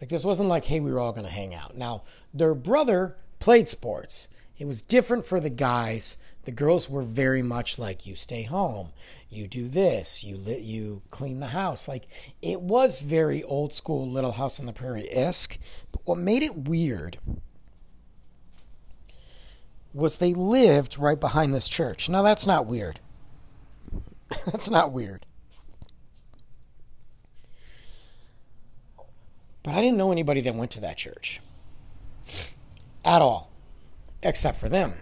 Like, 0.00 0.08
this 0.08 0.24
wasn't 0.24 0.48
like, 0.48 0.64
hey, 0.64 0.80
we 0.80 0.92
were 0.92 0.98
all 0.98 1.12
going 1.12 1.26
to 1.26 1.32
hang 1.32 1.54
out. 1.54 1.76
Now, 1.76 2.02
their 2.32 2.54
brother 2.54 3.16
played 3.38 3.68
sports. 3.68 4.28
It 4.58 4.66
was 4.66 4.82
different 4.82 5.26
for 5.26 5.40
the 5.40 5.50
guys 5.50 6.16
the 6.50 6.56
girls 6.56 6.90
were 6.90 7.02
very 7.02 7.42
much 7.42 7.78
like 7.78 8.06
you 8.06 8.16
stay 8.16 8.42
home 8.42 8.90
you 9.28 9.46
do 9.46 9.68
this 9.68 10.24
you 10.24 10.36
lit 10.36 10.60
you 10.60 11.00
clean 11.10 11.38
the 11.38 11.48
house 11.48 11.86
like 11.86 12.08
it 12.42 12.60
was 12.60 13.00
very 13.00 13.42
old 13.44 13.72
school 13.72 14.08
little 14.08 14.32
house 14.32 14.58
on 14.58 14.66
the 14.66 14.72
prairie 14.72 15.08
esque 15.14 15.58
but 15.92 16.00
what 16.04 16.18
made 16.18 16.42
it 16.42 16.56
weird 16.56 17.18
was 19.92 20.18
they 20.18 20.34
lived 20.34 20.98
right 20.98 21.18
behind 21.18 21.54
this 21.54 21.68
church. 21.68 22.08
Now, 22.08 22.22
that's 22.22 22.46
not 22.46 22.66
weird. 22.66 23.00
that's 24.46 24.70
not 24.70 24.92
weird. 24.92 25.26
But 29.62 29.74
I 29.74 29.80
didn't 29.80 29.98
know 29.98 30.12
anybody 30.12 30.40
that 30.42 30.54
went 30.54 30.70
to 30.72 30.80
that 30.80 30.96
church 30.96 31.40
at 33.04 33.20
all, 33.20 33.50
except 34.22 34.58
for 34.58 34.68
them. 34.68 34.94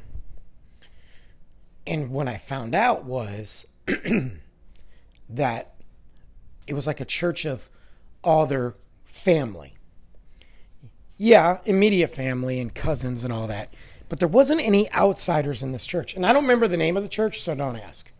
And 1.88 2.10
what 2.10 2.28
I 2.28 2.36
found 2.36 2.74
out 2.74 3.04
was 3.06 3.66
that 5.30 5.74
it 6.66 6.74
was 6.74 6.86
like 6.86 7.00
a 7.00 7.06
church 7.06 7.46
of 7.46 7.70
all 8.22 8.44
their 8.44 8.74
family. 9.06 9.72
Yeah, 11.16 11.60
immediate 11.64 12.14
family 12.14 12.60
and 12.60 12.74
cousins 12.74 13.24
and 13.24 13.32
all 13.32 13.46
that. 13.46 13.72
But 14.10 14.18
there 14.18 14.28
wasn't 14.28 14.60
any 14.60 14.92
outsiders 14.92 15.62
in 15.62 15.72
this 15.72 15.86
church. 15.86 16.14
And 16.14 16.26
I 16.26 16.34
don't 16.34 16.42
remember 16.42 16.68
the 16.68 16.76
name 16.76 16.98
of 16.98 17.02
the 17.02 17.08
church, 17.08 17.42
so 17.42 17.54
don't 17.54 17.76
ask. 17.76 18.12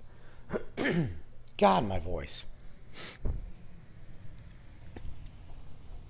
God, 1.58 1.86
my 1.86 1.98
voice. 1.98 2.46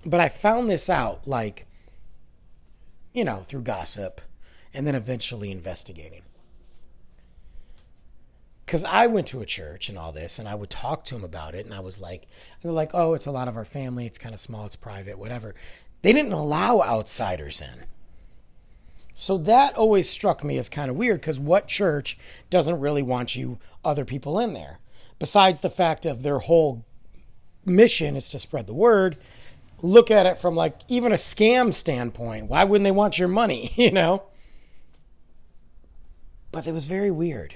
But 0.05 0.21
I 0.21 0.29
found 0.29 0.69
this 0.69 0.89
out, 0.89 1.27
like, 1.27 1.67
you 3.11 3.25
know, 3.25 3.43
through 3.45 3.63
gossip 3.63 4.21
and 4.73 4.87
then 4.87 4.95
eventually 4.95 5.51
investigating. 5.51 6.21
Because 8.69 8.85
I 8.85 9.07
went 9.07 9.25
to 9.29 9.41
a 9.41 9.47
church 9.47 9.89
and 9.89 9.97
all 9.97 10.11
this, 10.11 10.37
and 10.37 10.47
I 10.47 10.53
would 10.53 10.69
talk 10.69 11.03
to 11.05 11.15
them 11.15 11.23
about 11.23 11.55
it, 11.55 11.65
and 11.65 11.73
I 11.73 11.79
was 11.79 11.99
like, 11.99 12.27
they're 12.61 12.71
like, 12.71 12.91
oh, 12.93 13.15
it's 13.15 13.25
a 13.25 13.31
lot 13.31 13.47
of 13.47 13.57
our 13.57 13.65
family, 13.65 14.05
it's 14.05 14.19
kind 14.19 14.35
of 14.35 14.39
small, 14.39 14.67
it's 14.67 14.75
private, 14.75 15.17
whatever. 15.17 15.55
They 16.03 16.13
didn't 16.13 16.33
allow 16.33 16.79
outsiders 16.83 17.61
in. 17.61 17.85
So 19.11 19.39
that 19.39 19.75
always 19.75 20.07
struck 20.07 20.43
me 20.43 20.59
as 20.59 20.69
kind 20.69 20.91
of 20.91 20.95
weird 20.95 21.19
because 21.19 21.39
what 21.39 21.67
church 21.67 22.19
doesn't 22.51 22.79
really 22.79 23.01
want 23.01 23.35
you 23.35 23.57
other 23.83 24.05
people 24.05 24.37
in 24.37 24.53
there? 24.53 24.77
Besides 25.17 25.61
the 25.61 25.71
fact 25.71 26.05
of 26.05 26.21
their 26.21 26.37
whole 26.37 26.85
mission 27.65 28.15
is 28.15 28.29
to 28.29 28.37
spread 28.37 28.67
the 28.67 28.75
word, 28.75 29.17
look 29.81 30.11
at 30.11 30.27
it 30.27 30.37
from 30.37 30.55
like 30.55 30.77
even 30.87 31.11
a 31.11 31.15
scam 31.15 31.73
standpoint. 31.73 32.51
Why 32.51 32.65
wouldn't 32.65 32.85
they 32.85 32.91
want 32.91 33.17
your 33.17 33.29
money, 33.29 33.71
you 33.77 33.89
know? 33.89 34.25
But 36.51 36.67
it 36.67 36.71
was 36.71 36.85
very 36.85 37.09
weird. 37.09 37.55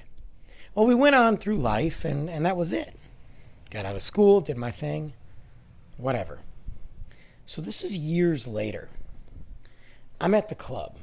Well, 0.76 0.88
we 0.88 0.96
went 0.96 1.16
on 1.16 1.38
through 1.38 1.58
life 1.58 2.04
and, 2.04 2.30
and 2.30 2.46
that 2.46 2.58
was 2.58 2.74
it. 2.74 2.96
Got 3.70 3.86
out 3.86 3.96
of 3.96 4.02
school, 4.02 4.42
did 4.42 4.58
my 4.58 4.72
thing, 4.72 5.14
whatever. 5.98 6.40
So 7.46 7.62
this 7.62 7.84
is 7.84 7.98
years 7.98 8.48
later. 8.48 8.90
I'm 10.20 10.34
at 10.34 10.50
the 10.50 10.56
club. 10.56 10.98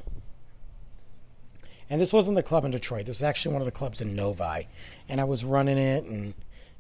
And 1.89 2.01
this 2.01 2.13
wasn't 2.13 2.37
the 2.37 2.43
club 2.43 2.65
in 2.65 2.71
Detroit. 2.71 3.07
This 3.07 3.17
was 3.17 3.23
actually 3.23 3.53
one 3.53 3.63
of 3.63 3.67
the 3.67 3.73
clubs 3.73 4.01
in 4.01 4.15
Novi. 4.15 4.69
And 5.09 5.21
I 5.21 5.25
was 5.25 5.45
running 5.45 5.79
it 5.79 6.05
and 6.05 6.35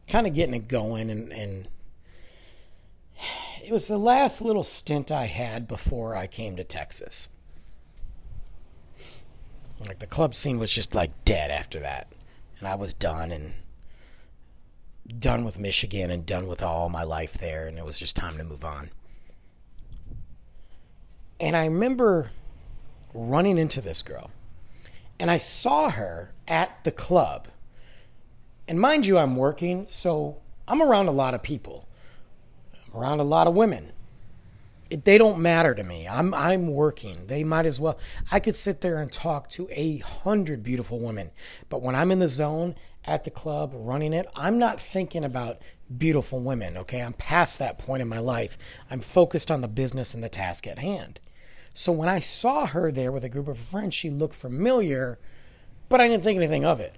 kind 0.08 0.26
of 0.26 0.34
getting 0.34 0.54
it 0.54 0.68
going. 0.68 1.10
And, 1.10 1.32
and 1.32 1.68
it 3.64 3.72
was 3.72 3.88
the 3.88 3.98
last 3.98 4.40
little 4.40 4.62
stint 4.62 5.10
I 5.10 5.26
had 5.26 5.68
before 5.68 6.16
I 6.16 6.26
came 6.26 6.56
to 6.56 6.64
Texas. 6.64 7.28
Like 9.86 9.98
the 9.98 10.06
club 10.06 10.34
scene 10.34 10.58
was 10.58 10.70
just 10.70 10.94
like 10.94 11.24
dead 11.24 11.50
after 11.50 11.80
that. 11.80 12.06
And 12.60 12.68
I 12.68 12.76
was 12.76 12.94
done 12.94 13.32
and 13.32 13.54
done 15.18 15.44
with 15.44 15.58
Michigan 15.58 16.10
and 16.10 16.24
done 16.24 16.46
with 16.46 16.62
all 16.62 16.88
my 16.88 17.02
life 17.02 17.32
there. 17.32 17.66
And 17.66 17.78
it 17.78 17.84
was 17.84 17.98
just 17.98 18.14
time 18.14 18.36
to 18.36 18.44
move 18.44 18.64
on. 18.64 18.90
And 21.40 21.56
I 21.56 21.64
remember 21.64 22.30
running 23.14 23.58
into 23.58 23.80
this 23.80 24.02
girl. 24.02 24.30
And 25.18 25.30
I 25.30 25.38
saw 25.38 25.90
her 25.90 26.32
at 26.46 26.84
the 26.84 26.92
club. 26.92 27.48
And 28.68 28.78
mind 28.78 29.06
you, 29.06 29.18
I'm 29.18 29.36
working, 29.36 29.86
so 29.88 30.38
I'm 30.68 30.80
around 30.80 31.08
a 31.08 31.12
lot 31.12 31.34
of 31.34 31.42
people. 31.42 31.88
I'm 32.74 33.00
around 33.00 33.20
a 33.20 33.24
lot 33.24 33.46
of 33.46 33.54
women. 33.54 33.92
They 34.90 35.18
don't 35.18 35.38
matter 35.38 35.74
to 35.74 35.82
me. 35.84 36.08
I'm 36.08 36.34
I'm 36.34 36.68
working. 36.68 37.26
They 37.26 37.44
might 37.44 37.66
as 37.66 37.78
well. 37.78 37.98
I 38.30 38.40
could 38.40 38.56
sit 38.56 38.80
there 38.80 39.00
and 39.00 39.10
talk 39.10 39.48
to 39.50 39.68
a 39.70 39.98
hundred 39.98 40.62
beautiful 40.62 40.98
women, 40.98 41.30
but 41.68 41.82
when 41.82 41.94
I'm 41.94 42.10
in 42.10 42.18
the 42.18 42.28
zone 42.28 42.74
at 43.04 43.24
the 43.24 43.30
club 43.30 43.72
running 43.74 44.12
it, 44.12 44.26
I'm 44.34 44.58
not 44.58 44.80
thinking 44.80 45.24
about 45.24 45.58
beautiful 45.96 46.40
women. 46.40 46.76
Okay, 46.76 47.00
I'm 47.00 47.12
past 47.12 47.58
that 47.58 47.78
point 47.78 48.02
in 48.02 48.08
my 48.08 48.18
life. 48.18 48.58
I'm 48.90 49.00
focused 49.00 49.50
on 49.50 49.60
the 49.60 49.68
business 49.68 50.12
and 50.12 50.22
the 50.22 50.28
task 50.28 50.66
at 50.66 50.78
hand. 50.78 51.20
So 51.72 51.92
when 51.92 52.08
I 52.08 52.18
saw 52.18 52.66
her 52.66 52.90
there 52.90 53.12
with 53.12 53.24
a 53.24 53.28
group 53.28 53.48
of 53.48 53.58
friends, 53.58 53.94
she 53.94 54.10
looked 54.10 54.34
familiar, 54.34 55.18
but 55.88 56.00
I 56.00 56.08
didn't 56.08 56.24
think 56.24 56.36
anything 56.36 56.64
of 56.64 56.80
it. 56.80 56.96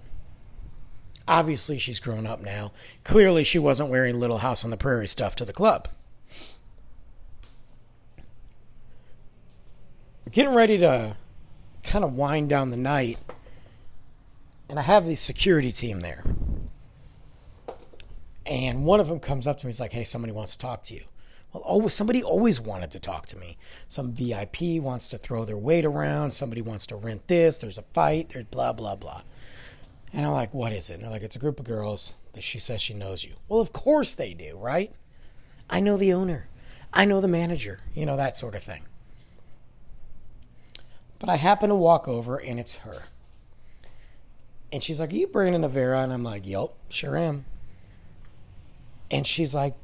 Obviously, 1.29 1.79
she's 1.79 2.01
grown 2.01 2.27
up 2.27 2.41
now. 2.41 2.73
Clearly, 3.05 3.45
she 3.45 3.59
wasn't 3.59 3.91
wearing 3.91 4.19
Little 4.19 4.39
House 4.39 4.65
on 4.65 4.71
the 4.71 4.77
Prairie 4.77 5.07
stuff 5.07 5.37
to 5.37 5.45
the 5.45 5.53
club. 5.53 5.89
Getting 10.31 10.55
ready 10.55 10.79
to 10.79 11.17
kind 11.83 12.05
of 12.05 12.15
wind 12.15 12.49
down 12.49 12.71
the 12.71 12.77
night, 12.77 13.19
and 14.69 14.79
I 14.79 14.83
have 14.83 15.07
the 15.07 15.17
security 15.17 15.73
team 15.73 16.01
there. 16.01 16.23
And 18.45 18.85
one 18.85 19.01
of 19.01 19.09
them 19.09 19.21
comes 19.21 19.47
up 19.47 19.59
to 19.59 19.67
me, 19.67 19.71
he's 19.71 19.81
like, 19.81 19.93
Hey, 19.93 20.05
somebody 20.05 20.33
wants 20.33 20.57
to 20.57 20.59
talk 20.59 20.83
to 20.85 20.95
you. 20.95 21.05
Well, 21.53 21.63
always, 21.65 21.93
somebody 21.93 22.23
always 22.23 22.61
wanted 22.61 22.91
to 22.93 23.01
talk 23.01 23.27
to 23.27 23.37
me. 23.37 23.59
Some 23.87 24.13
VIP 24.13 24.83
wants 24.83 25.09
to 25.09 25.19
throw 25.19 25.45
their 25.45 25.59
weight 25.59 25.85
around. 25.85 26.33
Somebody 26.33 26.63
wants 26.63 26.87
to 26.87 26.97
rent 26.97 27.29
this. 27.29 27.59
There's 27.59 27.79
a 27.79 27.85
fight. 27.95 28.31
There's 28.31 28.47
blah, 28.47 28.73
blah, 28.73 28.97
blah. 28.97 29.23
And 30.13 30.25
I'm 30.25 30.33
like, 30.33 30.55
what 30.55 30.73
is 30.73 30.89
it? 30.89 30.95
And 30.95 31.03
they're 31.03 31.11
like, 31.11 31.23
it's 31.23 31.37
a 31.37 31.41
group 31.41 31.61
of 31.61 31.67
girls 31.67 32.17
that 32.33 32.43
she 32.43 32.59
says 32.59 32.81
she 32.81 32.95
knows 32.95 33.25
you. 33.25 33.35
Well, 33.49 33.61
of 33.61 33.73
course 33.73 34.15
they 34.15 34.33
do, 34.33 34.57
right? 34.57 34.93
I 35.69 35.81
know 35.81 35.97
the 35.97 36.13
owner. 36.13 36.49
I 36.93 37.05
know 37.05 37.21
the 37.21 37.29
manager. 37.29 37.81
You 37.95 38.07
know, 38.07 38.17
that 38.17 38.37
sort 38.37 38.55
of 38.55 38.63
thing. 38.63 38.83
But 41.23 41.31
I 41.31 41.37
happen 41.37 41.69
to 41.69 41.77
walk 41.77 42.09
over 42.09 42.37
and 42.37 42.59
it's 42.59 42.79
her. 42.79 43.05
And 44.73 44.83
she's 44.83 44.99
like, 44.99 45.13
Are 45.13 45.15
you 45.15 45.29
Brandon 45.29 45.63
Avera? 45.63 46.03
And 46.03 46.13
I'm 46.13 46.25
like, 46.25 46.45
Yep, 46.45 46.75
sure 46.89 47.17
am. 47.17 47.45
And 49.09 49.25
she's 49.25 49.55
like, 49.55 49.77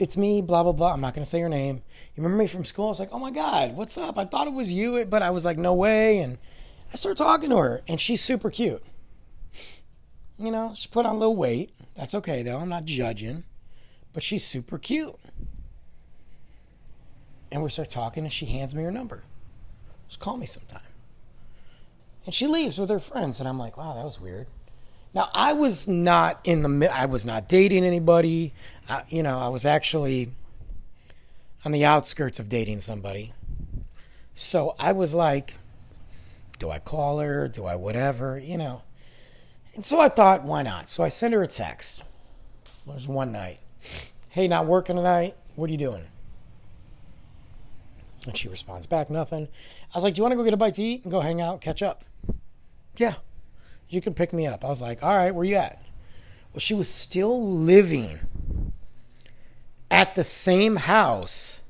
it's 0.00 0.16
me, 0.16 0.40
blah, 0.40 0.64
blah, 0.64 0.72
blah. 0.72 0.92
I'm 0.92 1.00
not 1.00 1.14
going 1.14 1.22
to 1.22 1.30
say 1.30 1.38
your 1.38 1.48
name. 1.48 1.76
You 2.16 2.22
remember 2.22 2.42
me 2.42 2.48
from 2.48 2.64
school? 2.64 2.86
I 2.86 2.88
was 2.88 2.98
like, 2.98 3.10
oh 3.12 3.18
my 3.20 3.30
God, 3.30 3.76
what's 3.76 3.96
up? 3.98 4.18
I 4.18 4.24
thought 4.24 4.48
it 4.48 4.52
was 4.52 4.72
you, 4.72 5.04
but 5.04 5.22
I 5.22 5.30
was 5.30 5.44
like, 5.44 5.58
no 5.58 5.74
way. 5.74 6.18
And 6.18 6.38
I 6.92 6.96
start 6.96 7.18
talking 7.18 7.50
to 7.50 7.58
her, 7.58 7.82
and 7.86 8.00
she's 8.00 8.22
super 8.22 8.50
cute. 8.50 8.82
You 10.38 10.50
know, 10.50 10.72
she 10.74 10.88
put 10.88 11.04
on 11.04 11.16
a 11.16 11.18
little 11.18 11.36
weight. 11.36 11.70
That's 11.94 12.14
okay, 12.14 12.42
though. 12.42 12.56
I'm 12.56 12.70
not 12.70 12.86
judging. 12.86 13.44
But 14.14 14.22
she's 14.22 14.44
super 14.44 14.78
cute. 14.78 15.14
And 17.52 17.62
we 17.62 17.68
start 17.68 17.90
talking, 17.90 18.24
and 18.24 18.32
she 18.32 18.46
hands 18.46 18.74
me 18.74 18.82
her 18.82 18.90
number. 18.90 19.22
Just 20.10 20.18
call 20.18 20.36
me 20.36 20.44
sometime. 20.44 20.82
And 22.26 22.34
she 22.34 22.48
leaves 22.48 22.78
with 22.78 22.90
her 22.90 22.98
friends, 22.98 23.38
and 23.38 23.48
I'm 23.48 23.60
like, 23.60 23.76
wow, 23.76 23.94
that 23.94 24.04
was 24.04 24.20
weird. 24.20 24.48
Now 25.14 25.30
I 25.32 25.52
was 25.52 25.86
not 25.86 26.40
in 26.42 26.62
the 26.62 26.92
I 26.92 27.06
was 27.06 27.24
not 27.24 27.48
dating 27.48 27.84
anybody. 27.84 28.52
I, 28.88 29.04
you 29.08 29.22
know, 29.22 29.38
I 29.38 29.46
was 29.46 29.64
actually 29.64 30.32
on 31.64 31.70
the 31.70 31.84
outskirts 31.84 32.40
of 32.40 32.48
dating 32.48 32.80
somebody. 32.80 33.32
So 34.34 34.74
I 34.80 34.90
was 34.90 35.14
like, 35.14 35.54
do 36.58 36.70
I 36.70 36.80
call 36.80 37.20
her? 37.20 37.46
Do 37.46 37.66
I 37.66 37.76
whatever? 37.76 38.36
You 38.36 38.58
know. 38.58 38.82
And 39.76 39.84
so 39.84 40.00
I 40.00 40.08
thought, 40.08 40.42
why 40.42 40.62
not? 40.62 40.88
So 40.88 41.04
I 41.04 41.08
sent 41.08 41.34
her 41.34 41.42
a 41.44 41.48
text. 41.48 42.02
It 42.64 42.92
was 42.92 43.06
one 43.06 43.30
night. 43.30 43.60
Hey, 44.28 44.48
not 44.48 44.66
working 44.66 44.96
tonight? 44.96 45.36
What 45.54 45.68
are 45.68 45.72
you 45.72 45.78
doing? 45.78 46.06
And 48.26 48.36
she 48.36 48.48
responds 48.48 48.86
back, 48.86 49.08
nothing. 49.08 49.48
I 49.92 49.96
was 49.96 50.04
like, 50.04 50.14
do 50.14 50.18
you 50.18 50.22
want 50.22 50.32
to 50.32 50.36
go 50.36 50.44
get 50.44 50.54
a 50.54 50.56
bite 50.56 50.74
to 50.74 50.82
eat 50.82 51.02
and 51.02 51.10
go 51.10 51.20
hang 51.20 51.40
out, 51.40 51.60
catch 51.60 51.82
up? 51.82 52.04
Yeah, 52.96 53.14
you 53.88 54.00
can 54.00 54.14
pick 54.14 54.32
me 54.32 54.46
up. 54.46 54.64
I 54.64 54.68
was 54.68 54.80
like, 54.80 55.02
all 55.02 55.14
right, 55.14 55.34
where 55.34 55.44
you 55.44 55.56
at? 55.56 55.82
Well, 56.52 56.60
she 56.60 56.74
was 56.74 56.88
still 56.88 57.42
living 57.42 58.20
at 59.90 60.14
the 60.14 60.24
same 60.24 60.76
house 60.76 61.62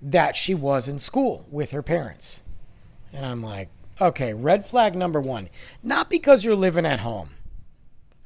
that 0.00 0.36
she 0.36 0.54
was 0.54 0.88
in 0.88 0.98
school 0.98 1.46
with 1.50 1.70
her 1.70 1.82
parents. 1.82 2.42
And 3.12 3.24
I'm 3.24 3.42
like, 3.42 3.68
okay, 4.00 4.34
red 4.34 4.66
flag 4.66 4.94
number 4.94 5.20
one. 5.20 5.48
Not 5.82 6.10
because 6.10 6.44
you're 6.44 6.54
living 6.54 6.86
at 6.86 7.00
home. 7.00 7.30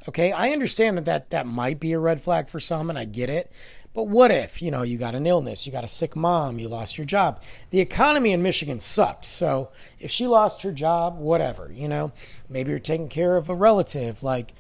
Okay, 0.09 0.33
I 0.33 0.51
understand 0.51 0.99
that, 0.99 1.05
that 1.05 1.31
that 1.31 1.47
might 1.47 1.79
be 1.79 1.93
a 1.93 1.99
red 1.99 2.21
flag 2.21 2.49
for 2.49 2.59
some, 2.59 2.91
and 2.91 2.99
I 2.99 3.05
get 3.05 3.31
it. 3.31 3.53
But 3.95 4.05
what 4.05 4.31
if, 4.31 4.63
you 4.63 4.71
know, 4.71 4.83
you 4.83 4.97
got 4.97 5.15
an 5.15 5.27
illness, 5.27 5.67
you 5.67 5.73
got 5.73 5.85
a 5.85 5.89
sick 5.89 6.17
mom, 6.17 6.59
you 6.59 6.67
lost 6.67 6.97
your 6.97 7.05
job? 7.05 7.43
The 7.71 7.81
economy 7.81 8.33
in 8.33 8.43
Michigan 8.43 8.81
sucked. 8.81 9.27
So 9.27 9.71
if 9.99 10.11
she 10.11 10.27
lost 10.27 10.63
her 10.63 10.73
job, 10.73 11.19
whatever, 11.19 11.71
you 11.71 11.89
know, 11.89 12.13
maybe 12.49 12.71
you're 12.71 12.79
taking 12.79 13.09
care 13.09 13.37
of 13.37 13.51
a 13.51 13.55
relative, 13.55 14.23
like 14.23 14.55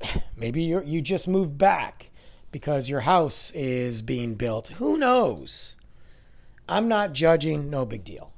maybe 0.36 0.62
you 0.62 0.82
you 0.82 1.02
just 1.02 1.28
moved 1.28 1.58
back 1.58 2.10
because 2.52 2.88
your 2.88 3.00
house 3.00 3.50
is 3.52 4.00
being 4.02 4.34
built. 4.34 4.68
Who 4.78 4.96
knows? 4.96 5.76
I'm 6.68 6.88
not 6.88 7.12
judging, 7.12 7.68
no 7.68 7.84
big 7.84 8.04
deal. 8.04 8.32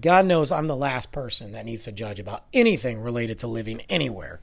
God 0.00 0.26
knows 0.26 0.52
I'm 0.52 0.68
the 0.68 0.76
last 0.76 1.10
person 1.10 1.52
that 1.52 1.64
needs 1.64 1.84
to 1.84 1.92
judge 1.92 2.20
about 2.20 2.44
anything 2.54 3.00
related 3.00 3.38
to 3.40 3.48
living 3.48 3.80
anywhere. 3.88 4.40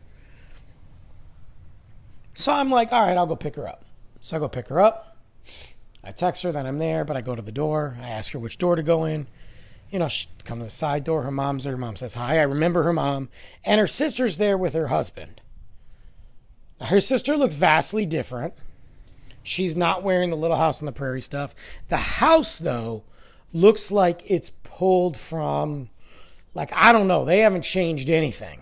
So 2.38 2.54
I'm 2.54 2.70
like, 2.70 2.92
all 2.92 3.02
right, 3.02 3.18
I'll 3.18 3.26
go 3.26 3.36
pick 3.36 3.56
her 3.56 3.68
up. 3.68 3.84
So 4.22 4.38
I 4.38 4.40
go 4.40 4.48
pick 4.48 4.68
her 4.68 4.80
up. 4.80 5.18
I 6.04 6.12
text 6.12 6.44
her 6.44 6.52
that 6.52 6.68
I'm 6.68 6.78
there, 6.78 7.04
but 7.04 7.18
I 7.18 7.22
go 7.22 7.34
to 7.34 7.42
the 7.42 7.52
door. 7.52 7.98
I 8.00 8.10
ask 8.10 8.32
her 8.34 8.38
which 8.38 8.60
door 8.60 8.76
to 8.76 8.84
go 8.84 9.06
in. 9.06 9.26
You 9.90 9.98
know, 9.98 10.08
she 10.08 10.28
come 10.44 10.60
to 10.60 10.66
the 10.66 10.70
side 10.70 11.04
door. 11.04 11.24
Her 11.24 11.32
mom's 11.32 11.64
there. 11.64 11.72
Her 11.72 11.80
mom 11.80 11.96
says 11.96 12.14
hi. 12.14 12.38
I 12.38 12.44
remember 12.44 12.84
her 12.84 12.94
mom. 12.94 13.30
And 13.66 13.80
her 13.80 13.88
sister's 13.88 14.38
there 14.38 14.56
with 14.56 14.76
her 14.76 14.90
husband. 14.90 15.42
Now, 16.80 16.86
her 16.86 17.02
sister 17.02 17.36
looks 17.36 17.56
vastly 17.56 18.06
different. 18.06 18.54
She's 19.42 19.76
not 19.76 20.04
wearing 20.04 20.30
the 20.30 20.38
Little 20.38 20.58
House 20.58 20.80
on 20.80 20.86
the 20.86 20.92
Prairie 20.92 21.22
stuff. 21.22 21.56
The 21.90 21.98
house, 21.98 22.60
though, 22.60 23.02
looks 23.52 23.92
like 23.92 24.30
it's 24.30 24.52
pulled 24.52 25.18
from, 25.18 25.90
like, 26.54 26.72
I 26.72 26.92
don't 26.92 27.08
know. 27.08 27.26
They 27.26 27.40
haven't 27.40 27.64
changed 27.64 28.12
anything. 28.12 28.60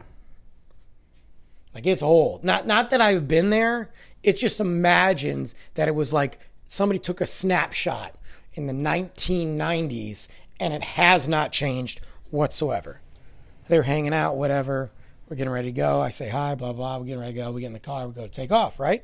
Like, 1.75 1.85
it's 1.85 2.01
old. 2.01 2.45
Not, 2.45 2.65
not 2.65 2.89
that 2.89 3.01
I've 3.01 3.27
been 3.27 3.49
there. 3.49 3.91
It 4.23 4.37
just 4.37 4.61
imagines 4.61 5.53
that 5.75 5.89
it 5.89 5.93
was 5.93 6.13
like 6.13 6.39
somebody 6.65 6.99
took 6.99 7.19
a 7.19 7.27
snapshot 7.27 8.15
in 8.53 8.65
the 8.65 8.73
1990s 8.73 10.29
and 10.59 10.73
it 10.73 10.81
has 10.81 11.27
not 11.27 11.51
changed 11.51 11.99
whatsoever. 12.31 13.01
They're 13.67 13.83
hanging 13.83 14.13
out, 14.13 14.37
whatever. 14.37 14.89
We're 15.27 15.35
getting 15.35 15.51
ready 15.51 15.67
to 15.67 15.75
go. 15.75 16.01
I 16.01 16.09
say 16.09 16.29
hi, 16.29 16.55
blah, 16.55 16.71
blah. 16.71 16.97
We're 16.97 17.05
getting 17.05 17.19
ready 17.19 17.33
to 17.33 17.39
go. 17.41 17.51
We 17.51 17.61
get 17.61 17.67
in 17.67 17.73
the 17.73 17.79
car. 17.79 18.07
We 18.07 18.13
go 18.13 18.23
to 18.23 18.29
take 18.29 18.51
off, 18.51 18.79
right? 18.79 19.03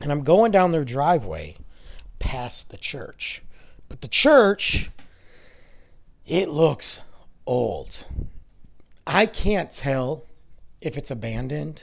And 0.00 0.10
I'm 0.10 0.24
going 0.24 0.50
down 0.50 0.72
their 0.72 0.84
driveway 0.84 1.56
past 2.18 2.70
the 2.70 2.78
church. 2.78 3.42
But 3.88 4.00
the 4.00 4.08
church, 4.08 4.90
it 6.26 6.48
looks 6.48 7.02
old. 7.44 8.06
I 9.06 9.26
can't 9.26 9.70
tell 9.70 10.24
if 10.80 10.96
it's 10.96 11.10
abandoned, 11.10 11.82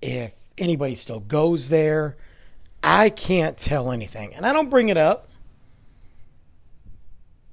if 0.00 0.32
anybody 0.56 0.94
still 0.94 1.20
goes 1.20 1.68
there. 1.68 2.16
I 2.82 3.10
can't 3.10 3.58
tell 3.58 3.90
anything. 3.90 4.34
And 4.34 4.46
I 4.46 4.52
don't 4.52 4.70
bring 4.70 4.88
it 4.88 4.96
up 4.96 5.28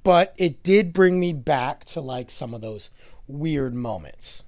but 0.06 0.36
it 0.38 0.62
did 0.62 0.94
bring 0.94 1.20
me 1.20 1.34
back 1.34 1.84
to 1.84 2.00
like 2.00 2.30
some 2.30 2.54
of 2.54 2.62
those 2.62 2.92
weird 3.28 3.74
moments. 3.74 4.44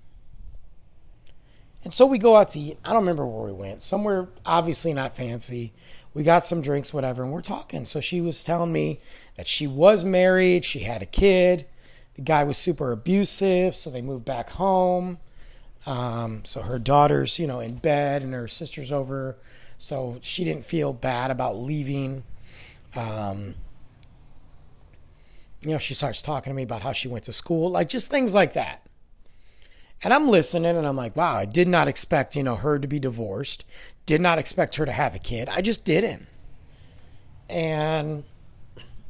And 1.83 1.91
so 1.91 2.05
we 2.05 2.19
go 2.19 2.35
out 2.35 2.49
to 2.49 2.59
eat. 2.59 2.77
I 2.85 2.89
don't 2.89 2.99
remember 2.99 3.25
where 3.25 3.47
we 3.47 3.53
went. 3.53 3.81
Somewhere 3.81 4.27
obviously 4.45 4.93
not 4.93 5.17
fancy. 5.17 5.73
We 6.13 6.21
got 6.21 6.45
some 6.45 6.61
drinks, 6.61 6.93
whatever, 6.93 7.23
and 7.23 7.31
we're 7.31 7.41
talking. 7.41 7.85
So 7.85 7.99
she 7.99 8.21
was 8.21 8.43
telling 8.43 8.71
me 8.71 9.01
that 9.35 9.47
she 9.47 9.65
was 9.65 10.05
married, 10.05 10.63
she 10.63 10.81
had 10.81 11.01
a 11.01 11.07
kid. 11.07 11.65
The 12.13 12.21
guy 12.21 12.43
was 12.43 12.57
super 12.57 12.91
abusive, 12.91 13.75
so 13.75 13.89
they 13.89 14.01
moved 14.01 14.25
back 14.25 14.51
home. 14.51 15.17
Um, 15.87 16.41
so 16.43 16.63
her 16.63 16.79
daughter's, 16.79 17.39
you 17.39 17.47
know, 17.47 17.61
in 17.61 17.77
bed 17.77 18.21
and 18.21 18.33
her 18.33 18.49
sister's 18.49 18.91
over. 18.91 19.37
So 19.77 20.19
she 20.21 20.43
didn't 20.43 20.65
feel 20.65 20.91
bad 20.91 21.31
about 21.31 21.55
leaving. 21.55 22.25
Um, 22.93 23.55
you 25.61 25.71
know, 25.71 25.77
she 25.77 25.93
starts 25.93 26.21
talking 26.21 26.51
to 26.51 26.55
me 26.55 26.63
about 26.63 26.81
how 26.81 26.91
she 26.91 27.07
went 27.07 27.23
to 27.23 27.33
school, 27.33 27.71
like 27.71 27.87
just 27.87 28.11
things 28.11 28.35
like 28.35 28.51
that. 28.51 28.85
And 30.03 30.13
I'm 30.13 30.27
listening 30.27 30.75
and 30.75 30.85
I'm 30.85 30.97
like, 30.97 31.15
wow, 31.15 31.37
I 31.37 31.45
did 31.45 31.69
not 31.69 31.87
expect, 31.87 32.35
you 32.35 32.43
know, 32.43 32.57
her 32.57 32.77
to 32.77 32.87
be 32.87 32.99
divorced. 32.99 33.63
Did 34.05 34.19
not 34.19 34.39
expect 34.39 34.75
her 34.75 34.85
to 34.85 34.91
have 34.91 35.15
a 35.15 35.19
kid. 35.19 35.47
I 35.47 35.61
just 35.61 35.85
didn't. 35.85 36.27
And 37.49 38.25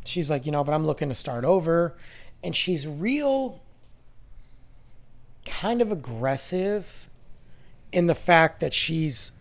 she's 0.06 0.30
like, 0.30 0.46
you 0.46 0.52
know, 0.52 0.64
but 0.64 0.74
I'm 0.74 0.86
looking 0.86 1.10
to 1.10 1.16
start 1.16 1.44
over. 1.44 1.98
And 2.44 2.56
she's 2.56 2.86
real 2.86 3.64
kind 5.48 5.82
of 5.82 5.92
aggressive 5.92 7.08
in 7.92 8.08
the 8.08 8.16
fact 8.16 8.60
that 8.60 8.74
she's, 8.74 9.32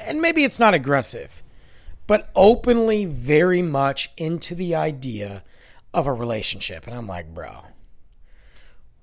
and 0.00 0.20
maybe 0.20 0.44
it's 0.44 0.58
not 0.58 0.74
aggressive, 0.74 1.42
but 2.06 2.30
openly 2.34 3.04
very 3.04 3.62
much 3.62 4.10
into 4.16 4.54
the 4.54 4.74
idea 4.74 5.42
of 5.92 6.06
a 6.06 6.12
relationship. 6.12 6.86
And 6.86 6.96
I'm 6.96 7.06
like, 7.06 7.34
bro, 7.34 7.64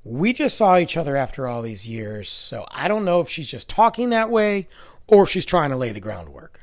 we 0.03 0.33
just 0.33 0.57
saw 0.57 0.77
each 0.77 0.97
other 0.97 1.15
after 1.15 1.47
all 1.47 1.61
these 1.61 1.87
years. 1.87 2.29
So 2.29 2.65
I 2.71 2.87
don't 2.87 3.05
know 3.05 3.19
if 3.19 3.29
she's 3.29 3.49
just 3.49 3.69
talking 3.69 4.09
that 4.09 4.29
way 4.29 4.67
or 5.07 5.23
if 5.23 5.29
she's 5.29 5.45
trying 5.45 5.69
to 5.69 5.77
lay 5.77 5.91
the 5.91 5.99
groundwork. 5.99 6.59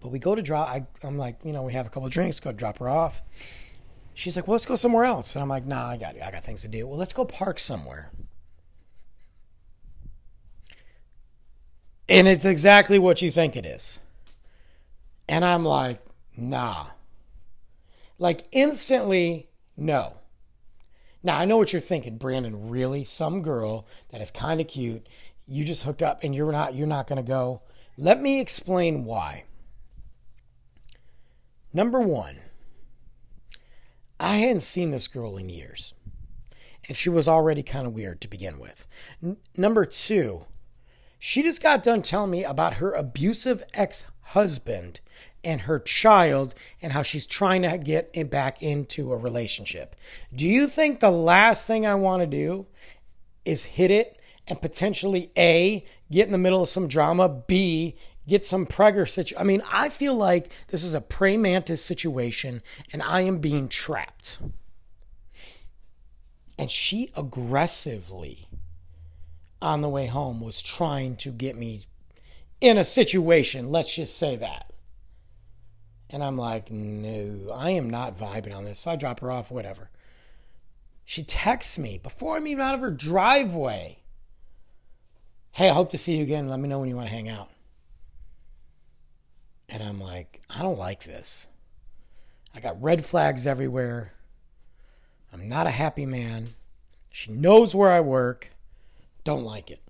But 0.00 0.10
we 0.10 0.18
go 0.18 0.34
to 0.34 0.42
drop. 0.42 0.68
I, 0.68 0.86
am 1.02 1.18
like, 1.18 1.36
you 1.44 1.52
know, 1.52 1.62
we 1.62 1.72
have 1.74 1.86
a 1.86 1.90
couple 1.90 2.08
drinks, 2.08 2.40
go 2.40 2.52
drop 2.52 2.78
her 2.78 2.88
off. 2.88 3.22
She's 4.20 4.36
like, 4.36 4.46
well, 4.46 4.52
let's 4.52 4.66
go 4.66 4.74
somewhere 4.74 5.04
else. 5.04 5.34
And 5.34 5.40
I'm 5.40 5.48
like, 5.48 5.64
nah, 5.64 5.88
I 5.88 5.96
got, 5.96 6.20
I 6.20 6.30
got 6.30 6.44
things 6.44 6.60
to 6.60 6.68
do. 6.68 6.86
Well, 6.86 6.98
let's 6.98 7.14
go 7.14 7.24
park 7.24 7.58
somewhere. 7.58 8.10
And 12.06 12.28
it's 12.28 12.44
exactly 12.44 12.98
what 12.98 13.22
you 13.22 13.30
think 13.30 13.56
it 13.56 13.64
is. 13.64 14.00
And 15.26 15.42
I'm 15.42 15.64
like, 15.64 16.04
nah. 16.36 16.88
Like 18.18 18.46
instantly, 18.52 19.48
no. 19.74 20.18
Now 21.22 21.38
I 21.38 21.46
know 21.46 21.56
what 21.56 21.72
you're 21.72 21.80
thinking, 21.80 22.18
Brandon. 22.18 22.68
Really, 22.68 23.06
some 23.06 23.40
girl 23.40 23.86
that 24.10 24.20
is 24.20 24.30
kind 24.30 24.60
of 24.60 24.68
cute, 24.68 25.08
you 25.46 25.64
just 25.64 25.84
hooked 25.84 26.02
up, 26.02 26.22
and 26.22 26.34
you're 26.34 26.52
not. 26.52 26.74
You're 26.74 26.86
not 26.86 27.06
going 27.06 27.16
to 27.16 27.26
go. 27.26 27.62
Let 27.96 28.20
me 28.20 28.38
explain 28.38 29.06
why. 29.06 29.44
Number 31.72 32.00
one, 32.00 32.36
I 34.20 34.36
hadn't 34.36 34.60
seen 34.60 34.90
this 34.90 35.08
girl 35.08 35.38
in 35.38 35.48
years, 35.48 35.94
and 36.86 36.96
she 36.96 37.08
was 37.08 37.26
already 37.26 37.62
kind 37.62 37.86
of 37.86 37.94
weird 37.94 38.20
to 38.20 38.28
begin 38.28 38.58
with. 38.58 38.86
N- 39.22 39.38
number 39.56 39.86
two, 39.86 40.44
she 41.18 41.42
just 41.42 41.62
got 41.62 41.82
done 41.82 42.02
telling 42.02 42.30
me 42.30 42.44
about 42.44 42.74
her 42.74 42.92
abusive 42.92 43.62
ex 43.72 44.04
husband 44.20 45.00
and 45.42 45.62
her 45.62 45.78
child 45.78 46.54
and 46.82 46.92
how 46.92 47.02
she's 47.02 47.24
trying 47.24 47.62
to 47.62 47.78
get 47.78 48.10
it 48.12 48.30
back 48.30 48.62
into 48.62 49.10
a 49.10 49.16
relationship. 49.16 49.96
Do 50.34 50.46
you 50.46 50.68
think 50.68 51.00
the 51.00 51.10
last 51.10 51.66
thing 51.66 51.86
I 51.86 51.94
want 51.94 52.20
to 52.20 52.26
do 52.26 52.66
is 53.46 53.64
hit 53.64 53.90
it 53.90 54.20
and 54.46 54.60
potentially 54.60 55.30
A, 55.38 55.82
get 56.10 56.26
in 56.26 56.32
the 56.32 56.38
middle 56.38 56.62
of 56.62 56.68
some 56.68 56.88
drama, 56.88 57.26
B, 57.28 57.96
get 58.30 58.46
some 58.46 58.66
pregger 58.66 59.08
situation? 59.08 59.40
I 59.40 59.44
mean, 59.44 59.62
I 59.70 59.88
feel 59.88 60.14
like 60.14 60.50
this 60.68 60.82
is 60.82 60.94
a 60.94 61.00
praying 61.00 61.42
mantis 61.42 61.84
situation 61.84 62.62
and 62.92 63.02
I 63.02 63.20
am 63.22 63.38
being 63.38 63.68
trapped. 63.68 64.38
And 66.58 66.70
she 66.70 67.10
aggressively 67.16 68.48
on 69.62 69.80
the 69.80 69.88
way 69.88 70.06
home 70.06 70.40
was 70.40 70.62
trying 70.62 71.16
to 71.16 71.30
get 71.30 71.56
me 71.56 71.86
in 72.60 72.76
a 72.76 72.84
situation, 72.84 73.70
let's 73.70 73.94
just 73.94 74.16
say 74.16 74.36
that. 74.36 74.70
And 76.10 76.22
I'm 76.24 76.36
like, 76.36 76.70
no, 76.70 77.52
I 77.52 77.70
am 77.70 77.88
not 77.88 78.18
vibing 78.18 78.54
on 78.54 78.64
this. 78.64 78.80
So 78.80 78.90
I 78.90 78.96
drop 78.96 79.20
her 79.20 79.30
off, 79.30 79.50
whatever. 79.50 79.90
She 81.04 81.22
texts 81.22 81.78
me 81.78 81.98
before 81.98 82.36
I'm 82.36 82.46
even 82.46 82.62
out 82.62 82.74
of 82.74 82.80
her 82.80 82.90
driveway. 82.90 83.98
Hey, 85.52 85.70
I 85.70 85.74
hope 85.74 85.90
to 85.90 85.98
see 85.98 86.16
you 86.16 86.22
again. 86.22 86.48
Let 86.48 86.60
me 86.60 86.68
know 86.68 86.78
when 86.80 86.88
you 86.88 86.96
want 86.96 87.08
to 87.08 87.14
hang 87.14 87.28
out. 87.28 87.48
And 89.70 89.82
I'm 89.84 90.00
like, 90.00 90.42
I 90.50 90.62
don't 90.62 90.78
like 90.78 91.04
this. 91.04 91.46
I 92.54 92.58
got 92.58 92.82
red 92.82 93.06
flags 93.06 93.46
everywhere. 93.46 94.12
I'm 95.32 95.48
not 95.48 95.68
a 95.68 95.70
happy 95.70 96.04
man. 96.04 96.54
She 97.08 97.30
knows 97.30 97.74
where 97.74 97.90
I 97.90 98.00
work. 98.00 98.50
Don't 99.22 99.44
like 99.44 99.70
it. 99.70 99.80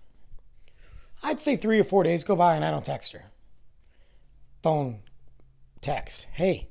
I'd 1.23 1.41
say 1.41 1.57
three 1.57 1.81
or 1.81 1.85
four 1.85 2.03
days 2.03 2.25
go 2.25 2.37
by 2.37 2.55
and 2.57 2.65
I 2.65 2.71
don't 2.71 2.85
text 2.85 3.13
her. 3.13 3.31
Phone 4.63 5.01
text, 5.81 6.27
hey, 6.35 6.69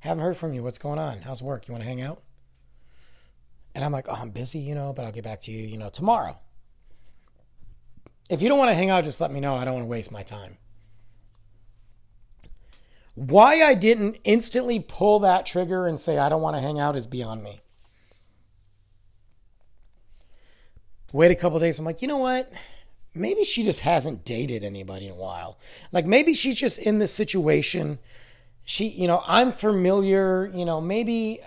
haven't 0.00 0.22
heard 0.22 0.36
from 0.36 0.52
you. 0.52 0.62
What's 0.62 0.78
going 0.78 0.98
on? 0.98 1.22
How's 1.22 1.42
work? 1.42 1.66
You 1.66 1.72
want 1.72 1.82
to 1.82 1.88
hang 1.88 2.02
out? 2.02 2.22
And 3.74 3.82
I'm 3.82 3.92
like, 3.92 4.06
oh, 4.08 4.18
I'm 4.20 4.30
busy, 4.30 4.58
you 4.58 4.74
know, 4.74 4.92
but 4.92 5.06
I'll 5.06 5.12
get 5.12 5.24
back 5.24 5.40
to 5.42 5.50
you, 5.50 5.66
you 5.66 5.78
know, 5.78 5.88
tomorrow. 5.88 6.38
If 8.28 8.42
you 8.42 8.48
don't 8.48 8.58
want 8.58 8.70
to 8.70 8.74
hang 8.74 8.90
out, 8.90 9.04
just 9.04 9.20
let 9.20 9.30
me 9.30 9.40
know. 9.40 9.56
I 9.56 9.64
don't 9.64 9.74
want 9.74 9.84
to 9.84 9.90
waste 9.90 10.12
my 10.12 10.22
time. 10.22 10.58
Why 13.14 13.62
I 13.62 13.74
didn't 13.74 14.18
instantly 14.24 14.80
pull 14.80 15.20
that 15.20 15.46
trigger 15.46 15.86
and 15.86 15.98
say 15.98 16.18
I 16.18 16.28
don't 16.28 16.42
want 16.42 16.56
to 16.56 16.62
hang 16.62 16.78
out 16.78 16.96
is 16.96 17.06
beyond 17.06 17.42
me. 17.42 17.60
Wait 21.12 21.30
a 21.30 21.34
couple 21.34 21.58
days. 21.58 21.78
I'm 21.78 21.84
like, 21.84 22.02
you 22.02 22.08
know 22.08 22.18
what? 22.18 22.52
Maybe 23.14 23.42
she 23.44 23.64
just 23.64 23.80
hasn't 23.80 24.24
dated 24.24 24.62
anybody 24.62 25.06
in 25.06 25.12
a 25.12 25.16
while. 25.16 25.58
Like 25.90 26.06
maybe 26.06 26.34
she's 26.34 26.56
just 26.56 26.78
in 26.78 27.00
this 27.00 27.12
situation 27.12 27.98
she, 28.70 28.86
you 28.86 29.08
know, 29.08 29.24
I'm 29.26 29.52
familiar, 29.52 30.46
you 30.54 30.64
know, 30.64 30.80
maybe 30.80 31.40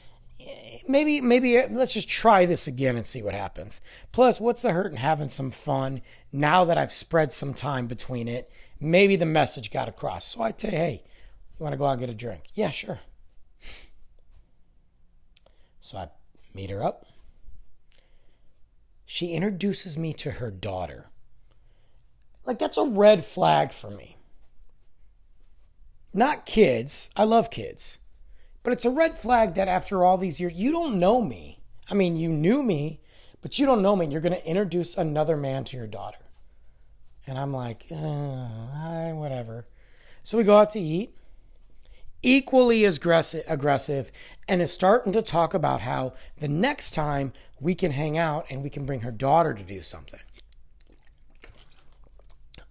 maybe 0.88 1.20
maybe 1.20 1.58
uh, 1.58 1.68
let's 1.70 1.92
just 1.92 2.08
try 2.08 2.46
this 2.46 2.66
again 2.66 2.96
and 2.96 3.06
see 3.06 3.22
what 3.22 3.34
happens. 3.34 3.82
Plus, 4.10 4.40
what's 4.40 4.62
the 4.62 4.72
hurt 4.72 4.90
in 4.90 4.96
having 4.96 5.28
some 5.28 5.50
fun 5.50 6.00
now 6.32 6.64
that 6.64 6.78
I've 6.78 6.94
spread 6.94 7.30
some 7.32 7.52
time 7.52 7.86
between 7.86 8.26
it? 8.26 8.50
Maybe 8.78 9.16
the 9.16 9.26
message 9.26 9.70
got 9.70 9.88
across. 9.88 10.24
So 10.24 10.42
I 10.42 10.52
tell 10.52 10.70
you, 10.70 10.76
hey, 10.76 11.02
you 11.58 11.62
want 11.62 11.72
to 11.72 11.78
go 11.78 11.86
out 11.86 11.92
and 11.92 12.00
get 12.00 12.10
a 12.10 12.14
drink? 12.14 12.44
Yeah, 12.54 12.70
sure. 12.70 13.00
So 15.80 15.98
I 15.98 16.08
meet 16.54 16.70
her 16.70 16.82
up. 16.82 17.06
She 19.04 19.32
introduces 19.32 19.96
me 19.96 20.12
to 20.14 20.32
her 20.32 20.50
daughter. 20.50 21.06
Like, 22.44 22.58
that's 22.58 22.76
a 22.76 22.84
red 22.84 23.24
flag 23.24 23.72
for 23.72 23.90
me. 23.90 24.16
Not 26.12 26.44
kids. 26.44 27.10
I 27.16 27.24
love 27.24 27.50
kids. 27.50 27.98
But 28.62 28.72
it's 28.72 28.84
a 28.84 28.90
red 28.90 29.16
flag 29.18 29.54
that 29.54 29.68
after 29.68 30.04
all 30.04 30.18
these 30.18 30.40
years, 30.40 30.54
you 30.54 30.72
don't 30.72 30.98
know 30.98 31.22
me. 31.22 31.60
I 31.88 31.94
mean, 31.94 32.16
you 32.16 32.28
knew 32.28 32.62
me, 32.62 33.00
but 33.40 33.58
you 33.58 33.66
don't 33.66 33.82
know 33.82 33.94
me. 33.94 34.06
And 34.06 34.12
you're 34.12 34.20
going 34.20 34.34
to 34.34 34.46
introduce 34.46 34.96
another 34.96 35.36
man 35.36 35.64
to 35.64 35.76
your 35.76 35.86
daughter. 35.86 36.25
And 37.26 37.38
I'm 37.38 37.52
like, 37.52 37.86
uh, 37.90 39.10
whatever. 39.12 39.66
So 40.22 40.38
we 40.38 40.44
go 40.44 40.58
out 40.58 40.70
to 40.70 40.80
eat 40.80 41.16
equally 42.22 42.84
as 42.84 42.96
aggressive 42.96 44.10
and 44.48 44.62
is 44.62 44.72
starting 44.72 45.12
to 45.12 45.22
talk 45.22 45.54
about 45.54 45.82
how 45.82 46.12
the 46.40 46.48
next 46.48 46.92
time 46.92 47.32
we 47.60 47.74
can 47.74 47.92
hang 47.92 48.18
out 48.18 48.46
and 48.50 48.62
we 48.62 48.70
can 48.70 48.84
bring 48.84 49.00
her 49.00 49.12
daughter 49.12 49.54
to 49.54 49.62
do 49.62 49.82
something. 49.82 50.20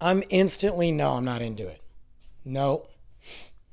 I'm 0.02 0.24
instantly, 0.30 0.92
no, 0.92 1.12
I'm 1.12 1.26
not 1.26 1.42
into 1.42 1.68
it. 1.68 1.82
No, 2.44 2.88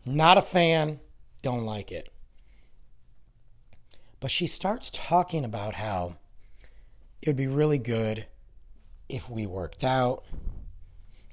not 0.05 0.38
a 0.38 0.42
fan, 0.42 1.01
don't 1.42 1.64
like 1.64 1.90
it. 1.90 2.09
But 4.21 4.31
she 4.31 4.47
starts 4.47 4.88
talking 4.88 5.45
about 5.45 5.75
how 5.75 6.16
it 7.21 7.29
would 7.29 7.37
be 7.37 7.49
really 7.49 7.79
good 7.79 8.27
if 9.09 9.29
we 9.29 9.47
worked 9.47 9.83
out. 9.83 10.25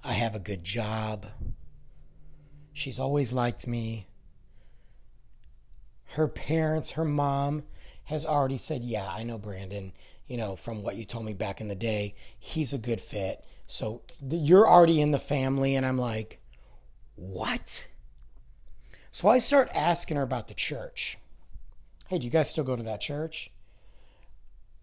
I 0.03 0.13
have 0.13 0.35
a 0.35 0.39
good 0.39 0.63
job. 0.63 1.27
She's 2.73 2.99
always 2.99 3.33
liked 3.33 3.67
me 3.67 4.07
her 6.13 6.27
parents, 6.27 6.91
her 6.91 7.05
mom 7.05 7.63
has 8.05 8.25
already 8.25 8.57
said, 8.57 8.83
Yeah, 8.83 9.07
I 9.07 9.23
know 9.23 9.37
Brandon, 9.37 9.93
you 10.27 10.37
know, 10.37 10.55
from 10.55 10.81
what 10.83 10.95
you 10.95 11.05
told 11.05 11.25
me 11.25 11.33
back 11.33 11.61
in 11.61 11.67
the 11.67 11.75
day, 11.75 12.15
he's 12.37 12.73
a 12.73 12.77
good 12.77 13.01
fit. 13.01 13.43
So 13.67 14.01
you're 14.27 14.67
already 14.67 15.01
in 15.01 15.11
the 15.11 15.19
family. 15.19 15.75
And 15.75 15.85
I'm 15.85 15.97
like, 15.97 16.39
What? 17.15 17.87
So 19.11 19.29
I 19.29 19.37
start 19.37 19.69
asking 19.73 20.17
her 20.17 20.23
about 20.23 20.47
the 20.47 20.53
church. 20.53 21.17
Hey, 22.07 22.17
do 22.17 22.25
you 22.25 22.31
guys 22.31 22.49
still 22.49 22.63
go 22.63 22.75
to 22.75 22.83
that 22.83 23.01
church? 23.01 23.51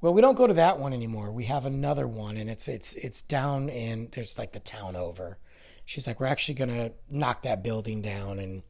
Well, 0.01 0.13
we 0.13 0.21
don't 0.21 0.37
go 0.37 0.47
to 0.47 0.55
that 0.55 0.79
one 0.79 0.93
anymore. 0.93 1.33
We 1.33 1.45
have 1.45 1.65
another 1.65 2.07
one, 2.07 2.37
and 2.37 2.51
it's 2.51 2.69
it's 2.69 2.95
it's 2.95 3.23
down 3.23 3.69
in 3.69 4.09
there's 4.13 4.39
like 4.39 4.53
the 4.53 4.61
town 4.61 4.95
over. 4.97 5.39
She's 5.85 6.07
like, 6.07 6.21
we're 6.21 6.27
actually 6.27 6.55
gonna 6.55 6.93
knock 7.09 7.43
that 7.43 7.63
building 7.63 8.03
down 8.03 8.39
and 8.39 8.63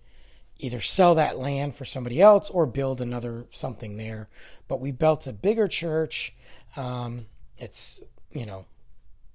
either 0.59 0.81
sell 0.81 1.15
that 1.17 1.39
land 1.39 1.75
for 1.75 1.85
somebody 1.85 2.21
else 2.21 2.49
or 2.51 2.67
build 2.67 3.01
another 3.01 3.47
something 3.51 3.97
there. 3.97 4.29
But 4.69 4.81
we 4.81 4.93
built 4.93 5.27
a 5.27 5.33
bigger 5.33 5.69
church. 5.69 6.35
Um, 6.77 7.27
it's, 7.59 8.01
you 8.31 8.47
know, 8.47 8.67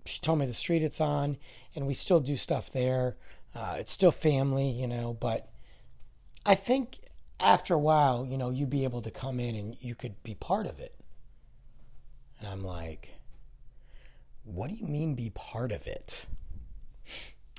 she 0.05 0.19
told 0.19 0.39
me 0.39 0.45
the 0.45 0.53
street 0.53 0.83
it's 0.83 1.01
on, 1.01 1.37
and 1.75 1.87
we 1.87 1.93
still 1.93 2.19
do 2.19 2.37
stuff 2.37 2.71
there. 2.71 3.17
Uh, 3.53 3.75
it's 3.79 3.91
still 3.91 4.11
family, 4.11 4.69
you 4.69 4.87
know, 4.87 5.13
but 5.19 5.49
I 6.45 6.55
think 6.55 6.99
after 7.39 7.73
a 7.73 7.79
while, 7.79 8.25
you 8.25 8.37
know, 8.37 8.49
you'd 8.49 8.69
be 8.69 8.83
able 8.83 9.01
to 9.01 9.11
come 9.11 9.39
in 9.39 9.55
and 9.55 9.75
you 9.81 9.95
could 9.95 10.21
be 10.23 10.35
part 10.35 10.65
of 10.65 10.79
it. 10.79 10.95
And 12.41 12.49
I'm 12.49 12.63
like, 12.63 13.09
what 14.43 14.69
do 14.69 14.75
you 14.75 14.87
mean 14.87 15.13
be 15.13 15.29
part 15.29 15.71
of 15.71 15.85
it? 15.85 16.25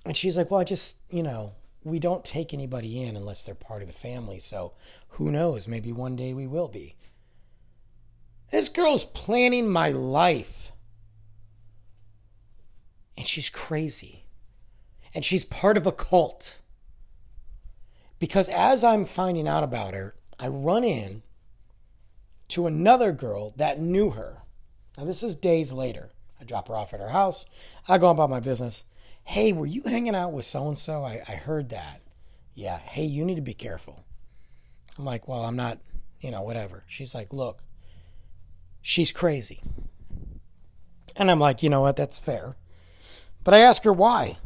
And 0.05 0.17
she's 0.17 0.37
like, 0.37 0.51
well, 0.51 0.61
I 0.61 0.65
just, 0.65 0.97
you 1.09 1.23
know, 1.23 1.53
we 1.85 2.01
don't 2.01 2.25
take 2.25 2.53
anybody 2.53 3.01
in 3.01 3.17
unless 3.17 3.45
they're 3.45 3.55
part 3.55 3.83
of 3.83 3.89
the 3.89 3.95
family. 3.95 4.41
So 4.41 4.73
who 5.11 5.31
knows? 5.31 5.69
Maybe 5.69 5.93
one 5.93 6.17
day 6.17 6.35
we 6.35 6.49
will 6.49 6.67
be. 6.67 6.97
This 8.51 8.69
girl's 8.69 9.05
planning 9.05 9.69
my 9.69 9.91
life. 9.91 10.73
And 13.17 13.27
she's 13.27 13.51
crazy. 13.51 14.25
And 15.15 15.25
she's 15.25 15.45
part 15.45 15.77
of 15.77 15.87
a 15.87 15.93
cult. 15.93 16.61
Because 18.19 18.49
as 18.49 18.83
I'm 18.83 19.05
finding 19.05 19.47
out 19.47 19.63
about 19.63 19.95
her, 19.95 20.17
I 20.41 20.49
run 20.49 20.83
in 20.83 21.23
to 22.49 22.67
another 22.67 23.13
girl 23.13 23.55
that 23.57 23.79
knew 23.79 24.11
her. 24.11 24.42
Now, 24.97 25.05
this 25.05 25.23
is 25.23 25.37
days 25.37 25.73
later. 25.73 26.11
I 26.41 26.45
drop 26.45 26.69
her 26.69 26.77
off 26.77 26.93
at 26.93 27.01
her 27.01 27.11
house. 27.11 27.47
I 27.89 27.99
go 27.99 28.11
about 28.11 28.31
my 28.31 28.41
business 28.41 28.85
hey, 29.25 29.53
were 29.53 29.67
you 29.67 29.83
hanging 29.83 30.15
out 30.15 30.33
with 30.33 30.45
so 30.45 30.69
and 30.69 30.79
so? 30.79 31.05
I 31.05 31.17
heard 31.19 31.69
that. 31.71 32.01
Yeah, 32.55 32.79
hey, 32.79 33.05
you 33.05 33.25
need 33.25 33.37
to 33.37 33.41
be 33.41 33.55
careful. 33.55 34.05
I'm 34.99 35.05
like, 35.05 35.27
well, 35.27 35.45
I'm 35.45 35.57
not, 35.57 35.79
you 36.21 36.31
know, 36.31 36.43
whatever. 36.43 36.85
She's 36.87 37.15
like, 37.15 37.33
look, 37.33 37.63
she's 38.83 39.13
crazy. 39.13 39.63
And 41.17 41.31
I'm 41.31 41.41
like, 41.41 41.63
you 41.63 41.71
know 41.71 41.81
what, 41.81 41.97
that's 41.97 42.19
fair. 42.19 42.57
But 43.45 43.55
I 43.55 43.61
ask 43.61 43.85
her 43.85 43.93
why. 43.93 44.37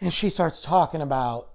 And 0.00 0.12
she 0.12 0.30
starts 0.30 0.62
talking 0.62 1.02
about 1.02 1.50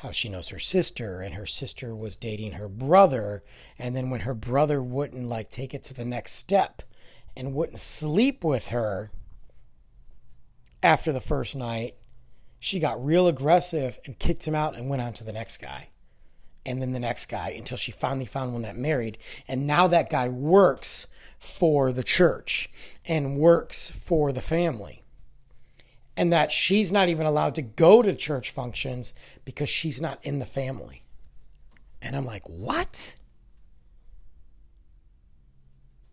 how 0.00 0.10
she 0.10 0.28
knows 0.28 0.48
her 0.48 0.58
sister 0.58 1.20
and 1.20 1.34
her 1.34 1.46
sister 1.46 1.94
was 1.94 2.16
dating 2.16 2.52
her 2.52 2.68
brother 2.68 3.42
and 3.78 3.94
then 3.94 4.10
when 4.10 4.20
her 4.20 4.34
brother 4.34 4.82
wouldn't 4.82 5.26
like 5.26 5.50
take 5.50 5.74
it 5.74 5.84
to 5.84 5.94
the 5.94 6.04
next 6.04 6.32
step 6.32 6.82
and 7.36 7.54
wouldn't 7.54 7.80
sleep 7.80 8.42
with 8.42 8.68
her 8.68 9.10
after 10.82 11.12
the 11.12 11.20
first 11.20 11.54
night, 11.54 11.94
she 12.58 12.80
got 12.80 13.04
real 13.04 13.28
aggressive 13.28 13.98
and 14.04 14.18
kicked 14.18 14.46
him 14.46 14.54
out 14.54 14.76
and 14.76 14.88
went 14.88 15.02
on 15.02 15.12
to 15.14 15.24
the 15.24 15.32
next 15.32 15.58
guy. 15.58 15.88
And 16.64 16.80
then 16.80 16.92
the 16.92 17.00
next 17.00 17.26
guy 17.26 17.50
until 17.56 17.78
she 17.78 17.90
finally 17.90 18.26
found 18.26 18.52
one 18.52 18.62
that 18.62 18.76
married. 18.76 19.18
And 19.48 19.66
now 19.66 19.86
that 19.88 20.10
guy 20.10 20.28
works 20.28 21.06
for 21.38 21.90
the 21.90 22.04
church 22.04 22.70
and 23.06 23.38
works 23.38 23.90
for 23.90 24.30
the 24.32 24.42
family. 24.42 24.99
And 26.16 26.32
that 26.32 26.52
she's 26.52 26.92
not 26.92 27.08
even 27.08 27.26
allowed 27.26 27.54
to 27.54 27.62
go 27.62 28.02
to 28.02 28.14
church 28.14 28.50
functions 28.50 29.14
because 29.44 29.68
she's 29.68 30.00
not 30.00 30.18
in 30.22 30.38
the 30.38 30.46
family. 30.46 31.04
And 32.02 32.14
I'm 32.14 32.26
like, 32.26 32.46
what? 32.48 33.16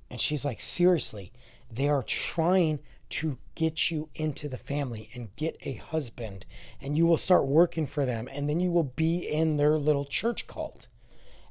And 0.09 0.21
she's 0.21 0.45
like, 0.45 0.61
seriously, 0.61 1.33
they 1.69 1.89
are 1.89 2.03
trying 2.03 2.79
to 3.09 3.37
get 3.55 3.89
you 3.89 4.09
into 4.15 4.47
the 4.47 4.57
family 4.57 5.09
and 5.13 5.35
get 5.35 5.57
a 5.61 5.73
husband, 5.73 6.45
and 6.81 6.97
you 6.97 7.05
will 7.05 7.17
start 7.17 7.47
working 7.47 7.87
for 7.87 8.05
them, 8.05 8.27
and 8.31 8.49
then 8.49 8.59
you 8.59 8.71
will 8.71 8.83
be 8.83 9.19
in 9.19 9.57
their 9.57 9.77
little 9.77 10.05
church 10.05 10.45
cult. 10.45 10.87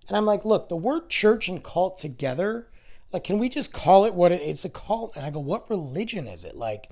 And 0.07 0.17
I'm 0.17 0.27
like, 0.27 0.45
look, 0.45 0.69
the 0.69 0.77
word 0.77 1.09
church 1.09 1.49
and 1.49 1.65
cult 1.65 1.99
together, 1.99 2.69
like, 3.13 3.25
can 3.25 3.39
we 3.39 3.49
just 3.49 3.73
call 3.73 4.05
it 4.05 4.15
what 4.15 4.33
it 4.33 4.43
is? 4.43 4.65
A 4.65 4.69
cult. 4.69 5.17
And 5.17 5.25
I 5.25 5.31
go, 5.31 5.41
what 5.41 5.71
religion 5.71 6.29
is 6.29 6.45
it? 6.45 6.57
Like, 6.57 6.91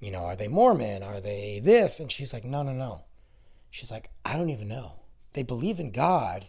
you 0.00 0.10
know, 0.10 0.24
are 0.24 0.36
they 0.36 0.48
Mormon? 0.48 1.02
Are 1.02 1.20
they 1.20 1.60
this? 1.62 1.98
And 1.98 2.10
she's 2.10 2.32
like, 2.32 2.44
no, 2.44 2.62
no, 2.62 2.72
no. 2.72 3.02
She's 3.70 3.90
like, 3.90 4.10
I 4.24 4.36
don't 4.36 4.50
even 4.50 4.68
know. 4.68 4.92
They 5.32 5.42
believe 5.42 5.80
in 5.80 5.90
God, 5.90 6.46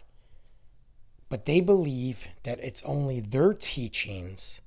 but 1.28 1.44
they 1.44 1.60
believe 1.60 2.26
that 2.44 2.60
it's 2.60 2.82
only 2.84 3.20
their 3.20 3.52
teachings 3.52 4.60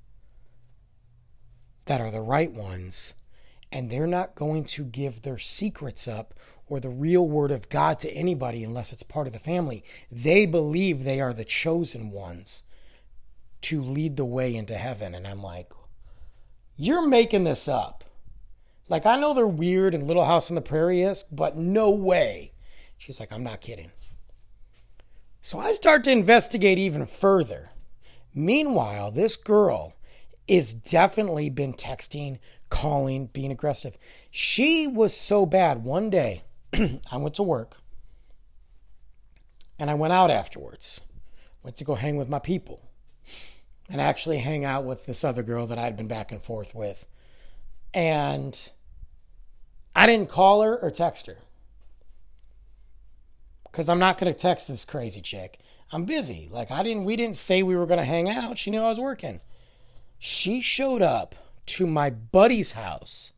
that 1.86 2.00
are 2.00 2.10
the 2.10 2.20
right 2.20 2.52
ones, 2.52 3.14
and 3.70 3.90
they're 3.90 4.06
not 4.06 4.34
going 4.34 4.64
to 4.64 4.84
give 4.84 5.22
their 5.22 5.38
secrets 5.38 6.08
up 6.08 6.34
or 6.66 6.80
the 6.80 6.88
real 6.88 7.26
word 7.26 7.50
of 7.50 7.68
God 7.68 7.98
to 8.00 8.10
anybody 8.12 8.64
unless 8.64 8.92
it's 8.92 9.02
part 9.02 9.26
of 9.26 9.32
the 9.32 9.38
family. 9.38 9.84
They 10.10 10.46
believe 10.46 11.04
they 11.04 11.20
are 11.20 11.34
the 11.34 11.44
chosen 11.44 12.10
ones 12.10 12.62
to 13.62 13.82
lead 13.82 14.16
the 14.16 14.24
way 14.24 14.54
into 14.54 14.76
heaven. 14.76 15.14
And 15.14 15.26
I'm 15.26 15.42
like, 15.42 15.72
you're 16.76 17.06
making 17.06 17.44
this 17.44 17.68
up. 17.68 18.04
Like, 18.88 19.06
I 19.06 19.16
know 19.16 19.32
they're 19.32 19.46
weird 19.46 19.94
and 19.94 20.06
Little 20.06 20.26
House 20.26 20.50
on 20.50 20.54
the 20.54 20.60
Prairie 20.60 21.02
is, 21.02 21.22
but 21.22 21.56
no 21.56 21.90
way. 21.90 22.52
She's 22.98 23.18
like, 23.18 23.32
I'm 23.32 23.42
not 23.42 23.60
kidding. 23.60 23.90
So 25.40 25.58
I 25.58 25.72
start 25.72 26.04
to 26.04 26.10
investigate 26.10 26.78
even 26.78 27.06
further. 27.06 27.70
Meanwhile, 28.34 29.10
this 29.12 29.36
girl 29.36 29.94
is 30.46 30.74
definitely 30.74 31.48
been 31.50 31.72
texting, 31.72 32.38
calling, 32.68 33.26
being 33.26 33.50
aggressive. 33.50 33.96
She 34.30 34.86
was 34.86 35.16
so 35.16 35.46
bad. 35.46 35.84
One 35.84 36.10
day, 36.10 36.42
I 36.74 37.16
went 37.16 37.34
to 37.36 37.42
work 37.42 37.78
and 39.78 39.90
I 39.90 39.94
went 39.94 40.12
out 40.12 40.30
afterwards. 40.30 41.00
Went 41.62 41.76
to 41.76 41.84
go 41.84 41.94
hang 41.94 42.16
with 42.16 42.28
my 42.28 42.38
people 42.38 42.90
and 43.88 44.00
actually 44.00 44.38
hang 44.38 44.64
out 44.64 44.84
with 44.84 45.06
this 45.06 45.24
other 45.24 45.42
girl 45.42 45.66
that 45.66 45.78
I'd 45.78 45.96
been 45.96 46.08
back 46.08 46.32
and 46.32 46.42
forth 46.42 46.74
with. 46.74 47.06
And 47.92 48.58
I 49.94 50.06
didn't 50.06 50.28
call 50.28 50.62
her 50.62 50.76
or 50.76 50.90
text 50.90 51.26
her 51.26 51.38
because 53.74 53.88
I'm 53.88 53.98
not 53.98 54.18
going 54.18 54.32
to 54.32 54.38
text 54.38 54.68
this 54.68 54.84
crazy 54.84 55.20
chick. 55.20 55.58
I'm 55.90 56.04
busy. 56.04 56.48
Like 56.50 56.70
I 56.70 56.82
didn't 56.82 57.04
we 57.04 57.16
didn't 57.16 57.36
say 57.36 57.62
we 57.62 57.76
were 57.76 57.86
going 57.86 57.98
to 57.98 58.04
hang 58.04 58.28
out. 58.28 58.58
She 58.58 58.70
knew 58.70 58.80
I 58.80 58.88
was 58.88 59.00
working. 59.00 59.40
She 60.18 60.60
showed 60.60 61.02
up 61.02 61.34
to 61.66 61.86
my 61.86 62.10
buddy's 62.10 62.72
house 62.72 63.32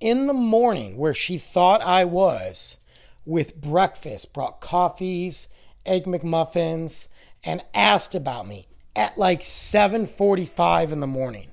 in 0.00 0.26
the 0.26 0.32
morning 0.32 0.96
where 0.96 1.14
she 1.14 1.38
thought 1.38 1.82
I 1.82 2.04
was 2.04 2.78
with 3.24 3.60
breakfast, 3.60 4.32
brought 4.32 4.60
coffees, 4.60 5.48
egg 5.84 6.04
McMuffins, 6.04 7.08
and 7.44 7.62
asked 7.74 8.14
about 8.14 8.46
me 8.46 8.68
at 8.96 9.16
like 9.16 9.42
7:45 9.42 10.92
in 10.92 11.00
the 11.00 11.06
morning. 11.06 11.48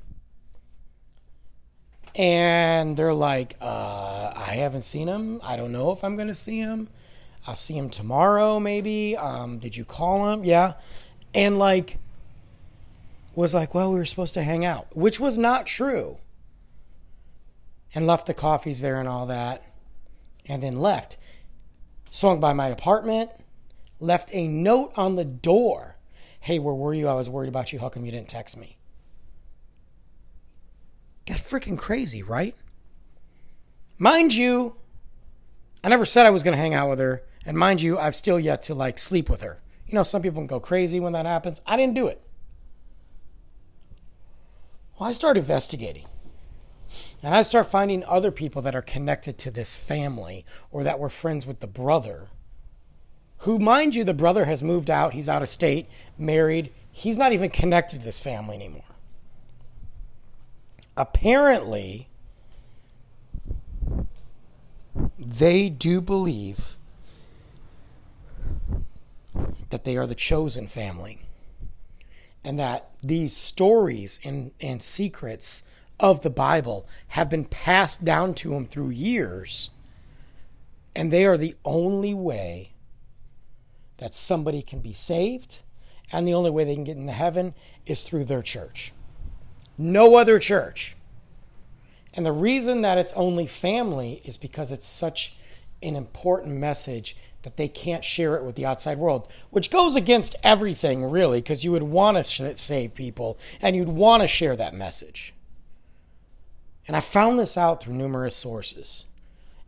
And 2.15 2.95
they're 2.95 3.13
like, 3.13 3.58
uh, 3.60 4.14
I 4.45 4.58
haven't 4.58 4.84
seen 4.84 5.08
him. 5.08 5.39
I 5.43 5.55
don't 5.55 5.71
know 5.71 5.91
if 5.91 6.03
I'm 6.03 6.15
going 6.15 6.27
to 6.27 6.36
see 6.36 6.60
him. 6.60 6.89
I'll 7.47 7.55
see 7.55 7.75
him 7.75 7.89
tomorrow, 7.89 8.60
maybe. 8.60 9.17
Um, 9.17 9.58
did 9.58 9.75
you 9.75 9.86
call 9.86 10.31
him? 10.31 10.43
Yeah. 10.43 10.73
And 11.34 11.58
like, 11.58 11.97
was 13.34 13.55
like, 13.55 13.73
well, 13.73 13.91
we 13.91 13.97
were 13.97 14.05
supposed 14.05 14.36
to 14.36 14.43
hang 14.43 14.63
out, 14.63 14.95
which 14.95 15.19
was 15.19 15.38
not 15.38 15.65
true. 15.65 16.19
And 17.93 18.05
left 18.05 18.27
the 18.27 18.34
coffees 18.36 18.81
there 18.81 18.99
and 18.99 19.10
all 19.10 19.25
that. 19.25 19.63
And 20.45 20.62
then 20.62 20.79
left. 20.79 21.17
Swung 22.12 22.39
by 22.39 22.53
my 22.53 22.67
apartment, 22.67 23.31
left 23.99 24.29
a 24.31 24.47
note 24.47 24.93
on 24.95 25.15
the 25.15 25.25
door. 25.25 25.95
Hey, 26.39 26.60
where 26.60 26.75
were 26.75 26.93
you? 26.93 27.08
I 27.08 27.13
was 27.15 27.29
worried 27.29 27.49
about 27.49 27.73
you. 27.73 27.79
How 27.79 27.89
come 27.89 28.05
you 28.05 28.12
didn't 28.12 28.29
text 28.29 28.58
me? 28.58 28.77
Got 31.25 31.38
freaking 31.38 31.77
crazy, 31.77 32.21
right? 32.21 32.55
Mind 33.97 34.34
you, 34.34 34.75
I 35.84 35.89
never 35.89 36.05
said 36.05 36.25
I 36.25 36.31
was 36.31 36.43
going 36.43 36.55
to 36.55 36.62
hang 36.62 36.73
out 36.73 36.89
with 36.89 36.99
her. 36.99 37.23
And 37.45 37.58
mind 37.58 37.81
you, 37.81 37.97
I've 37.97 38.15
still 38.15 38.39
yet 38.39 38.62
to 38.63 38.73
like 38.73 38.97
sleep 38.97 39.29
with 39.29 39.41
her. 39.41 39.62
You 39.88 39.93
know, 39.93 40.03
some 40.03 40.21
people 40.21 40.41
can 40.41 40.47
go 40.47 40.60
crazy 40.60 40.99
when 40.99 41.13
that 41.13 41.25
happens. 41.25 41.62
I 41.65 41.77
didn't 41.77 41.93
do 41.93 42.08
it. 42.08 42.21
Well, 44.99 45.10
I 45.10 45.12
start 45.12 45.38
investigating. 45.38 46.05
And 47.21 47.36
I 47.36 47.41
start 47.43 47.69
finding 47.69 48.03
other 48.05 48.31
people 48.31 48.62
that 48.63 48.75
are 48.75 48.81
connected 48.81 49.38
to 49.39 49.51
this 49.51 49.75
family 49.75 50.45
or 50.71 50.84
that 50.84 50.99
were 50.99 51.10
friends 51.10 51.45
with 51.45 51.60
the 51.60 51.67
brother. 51.67 52.27
Who, 53.39 53.60
mind 53.60 53.95
you, 53.95 54.03
the 54.03 54.13
brother 54.13 54.45
has 54.45 54.63
moved 54.63 54.89
out. 54.89 55.13
He's 55.13 55.29
out 55.29 55.41
of 55.41 55.49
state, 55.49 55.88
married. 56.17 56.71
He's 56.91 57.17
not 57.17 57.34
even 57.34 57.49
connected 57.49 57.99
to 57.99 58.05
this 58.05 58.19
family 58.19 58.55
anymore. 58.55 58.84
Apparently, 60.97 62.10
they 65.17 65.69
do 65.69 66.01
believe 66.01 66.77
that 69.69 69.84
they 69.84 69.97
are 69.97 70.08
the 70.08 70.15
chosen 70.15 70.67
family 70.67 71.19
and 72.45 72.60
that 72.60 72.91
these 73.01 73.36
stories 73.36 74.19
and, 74.23 74.51
and 74.62 74.81
secrets 74.84 75.63
of 75.99 76.21
the 76.21 76.29
Bible 76.29 76.88
have 77.10 77.29
been 77.29 77.45
passed 77.45 78.05
down 78.05 78.36
to 78.36 78.49
them 78.51 78.67
through 78.67 78.89
years, 78.89 79.71
and 80.95 81.12
they 81.12 81.25
are 81.25 81.38
the 81.38 81.55
only 81.65 82.13
way 82.13 82.71
that 83.97 84.13
somebody 84.13 84.62
can 84.62 84.79
be 84.79 84.93
saved, 84.93 85.60
and 86.12 86.27
the 86.27 86.34
only 86.34 86.51
way 86.51 86.63
they 86.63 86.75
can 86.75 86.84
get 86.84 86.97
into 86.97 87.13
heaven 87.13 87.55
is 87.88 88.03
through 88.03 88.25
their 88.25 88.43
church. 88.43 88.93
No 89.77 90.15
other 90.15 90.38
church. 90.38 90.95
And 92.15 92.25
the 92.25 92.32
reason 92.32 92.82
that 92.82 92.97
it's 92.97 93.13
only 93.13 93.45
family 93.45 94.21
is 94.23 94.38
because 94.38 94.71
it's 94.71 94.88
such 94.88 95.36
an 95.84 95.95
important 95.95 96.56
message 96.56 97.17
that 97.43 97.58
they 97.58 97.67
can't 97.67 98.04
share 98.04 98.36
it 98.36 98.43
with 98.43 98.56
the 98.56 98.65
outside 98.65 98.97
world, 98.97 99.28
which 99.51 99.69
goes 99.69 99.95
against 99.95 100.36
everything, 100.41 101.04
really, 101.04 101.41
because 101.41 101.63
you 101.63 101.71
would 101.71 101.84
want 101.84 102.17
to 102.17 102.58
save 102.58 102.95
people 102.95 103.38
and 103.62 103.75
you'd 103.75 103.89
want 103.89 104.23
to 104.23 104.28
share 104.28 104.56
that 104.56 104.73
message. 104.73 105.34
And 106.88 106.95
I 106.95 107.01
found 107.01 107.38
this 107.38 107.58
out 107.58 107.84
through 107.84 107.93
numerous 107.93 108.36
sources. 108.36 109.06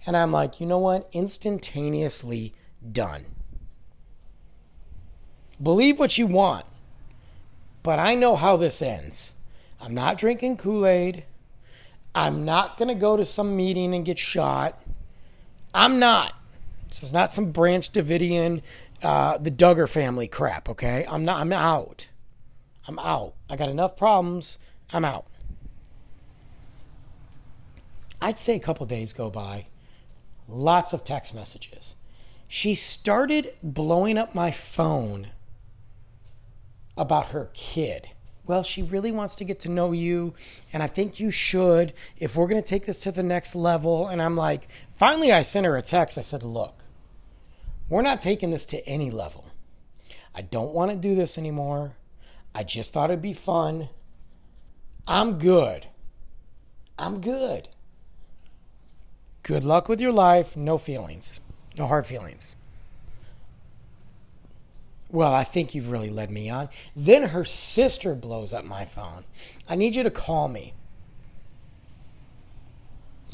And 0.05 0.15
I'm 0.15 0.31
like, 0.31 0.59
you 0.59 0.65
know 0.65 0.79
what? 0.79 1.09
Instantaneously 1.11 2.53
done. 2.91 3.25
Believe 5.61 5.99
what 5.99 6.17
you 6.17 6.27
want, 6.27 6.65
but 7.83 7.99
I 7.99 8.15
know 8.15 8.35
how 8.35 8.57
this 8.57 8.81
ends. 8.81 9.33
I'm 9.81 9.93
not 9.93 10.17
drinking 10.17 10.57
Kool 10.57 10.85
Aid. 10.85 11.25
I'm 12.17 12.45
not 12.45 12.77
going 12.77 12.87
to 12.87 12.95
go 12.95 13.15
to 13.15 13.23
some 13.23 13.55
meeting 13.55 13.93
and 13.93 14.03
get 14.03 14.17
shot. 14.17 14.81
I'm 15.71 15.99
not. 15.99 16.33
This 16.87 17.03
is 17.03 17.13
not 17.13 17.31
some 17.31 17.51
Branch 17.51 17.87
Davidian, 17.93 18.63
uh, 19.03 19.37
the 19.37 19.51
Duggar 19.51 19.87
family 19.87 20.27
crap. 20.27 20.67
Okay, 20.67 21.05
I'm 21.07 21.23
not. 21.23 21.39
I'm 21.39 21.53
out. 21.53 22.09
I'm 22.87 22.97
out. 22.97 23.35
I 23.47 23.55
got 23.55 23.69
enough 23.69 23.95
problems. 23.95 24.57
I'm 24.91 25.05
out. 25.05 25.27
I'd 28.19 28.39
say 28.39 28.55
a 28.55 28.59
couple 28.59 28.87
days 28.87 29.13
go 29.13 29.29
by. 29.29 29.67
Lots 30.47 30.93
of 30.93 31.03
text 31.03 31.35
messages. 31.35 31.93
She 32.47 32.73
started 32.73 33.53
blowing 33.61 34.17
up 34.17 34.33
my 34.33 34.49
phone 34.49 35.27
about 36.97 37.27
her 37.27 37.51
kid. 37.53 38.09
Well, 38.47 38.63
she 38.63 38.81
really 38.81 39.11
wants 39.11 39.35
to 39.35 39.43
get 39.43 39.59
to 39.61 39.69
know 39.69 39.91
you, 39.91 40.33
and 40.71 40.81
I 40.81 40.87
think 40.87 41.19
you 41.19 41.31
should 41.31 41.93
if 42.17 42.35
we're 42.35 42.47
going 42.47 42.61
to 42.61 42.67
take 42.67 42.85
this 42.85 42.99
to 43.01 43.11
the 43.11 43.21
next 43.21 43.55
level. 43.55 44.07
And 44.07 44.21
I'm 44.21 44.37
like, 44.37 44.69
finally, 44.97 45.31
I 45.31 45.41
sent 45.41 45.65
her 45.65 45.75
a 45.75 45.81
text. 45.81 46.17
I 46.17 46.21
said, 46.21 46.43
Look, 46.43 46.83
we're 47.89 48.01
not 48.01 48.21
taking 48.21 48.51
this 48.51 48.65
to 48.67 48.87
any 48.87 49.11
level. 49.11 49.45
I 50.33 50.41
don't 50.41 50.73
want 50.73 50.91
to 50.91 50.97
do 50.97 51.13
this 51.13 51.37
anymore. 51.37 51.97
I 52.55 52.63
just 52.63 52.93
thought 52.93 53.09
it'd 53.09 53.21
be 53.21 53.33
fun. 53.33 53.89
I'm 55.07 55.39
good. 55.39 55.87
I'm 56.97 57.21
good. 57.21 57.69
Good 59.43 59.63
luck 59.63 59.87
with 59.87 60.01
your 60.01 60.11
life. 60.11 60.57
No 60.57 60.77
feelings. 60.77 61.39
No 61.77 61.87
hard 61.87 62.05
feelings. 62.05 62.57
Well, 65.09 65.33
I 65.33 65.43
think 65.43 65.73
you've 65.73 65.89
really 65.89 66.09
led 66.09 66.31
me 66.31 66.49
on. 66.49 66.69
Then 66.95 67.29
her 67.29 67.45
sister 67.45 68.13
blows 68.13 68.53
up 68.53 68.65
my 68.65 68.85
phone. 68.85 69.23
I 69.67 69.75
need 69.75 69.95
you 69.95 70.03
to 70.03 70.11
call 70.11 70.47
me. 70.47 70.73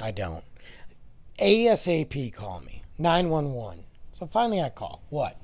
I 0.01 0.11
don't. 0.11 0.43
ASAP 1.39 2.33
call 2.33 2.61
me. 2.61 2.83
911. 2.99 3.85
So 4.13 4.27
finally 4.27 4.61
I 4.61 4.69
call. 4.69 5.01
What? 5.09 5.37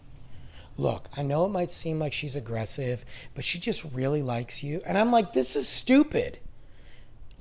Look, 0.77 1.09
I 1.17 1.23
know 1.23 1.45
it 1.45 1.49
might 1.49 1.71
seem 1.71 1.99
like 1.99 2.13
she's 2.13 2.35
aggressive, 2.35 3.03
but 3.35 3.43
she 3.43 3.59
just 3.59 3.83
really 3.83 4.21
likes 4.21 4.63
you. 4.63 4.81
And 4.85 4.97
I'm 4.97 5.11
like, 5.11 5.33
this 5.33 5.55
is 5.55 5.67
stupid. 5.67 6.39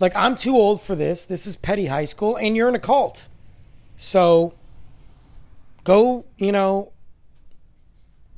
Like, 0.01 0.14
I'm 0.16 0.35
too 0.35 0.57
old 0.57 0.83
for 0.83 0.94
this. 0.94 1.24
This 1.24 1.46
is 1.46 1.57
petty 1.57 1.87
high 1.87 2.05
school, 2.05 2.37
and 2.37 2.57
you're 2.57 2.68
in 2.68 2.74
a 2.74 2.81
cult. 2.81 3.27
So 3.96 4.55
go, 5.85 6.24
you 6.37 6.53
know, 6.53 6.92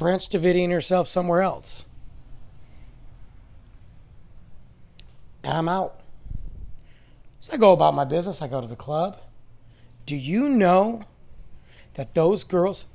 Branch 0.00 0.26
Davidian 0.30 0.70
herself 0.70 1.08
somewhere 1.08 1.42
else. 1.42 1.84
And 5.44 5.52
I'm 5.52 5.68
out. 5.68 6.00
So 7.40 7.52
I 7.52 7.58
go 7.58 7.72
about 7.72 7.92
my 7.92 8.06
business. 8.06 8.40
I 8.40 8.48
go 8.48 8.62
to 8.62 8.66
the 8.66 8.76
club. 8.76 9.20
Do 10.06 10.16
you 10.16 10.48
know 10.48 11.04
that 11.94 12.14
those 12.14 12.44
girls, 12.44 12.86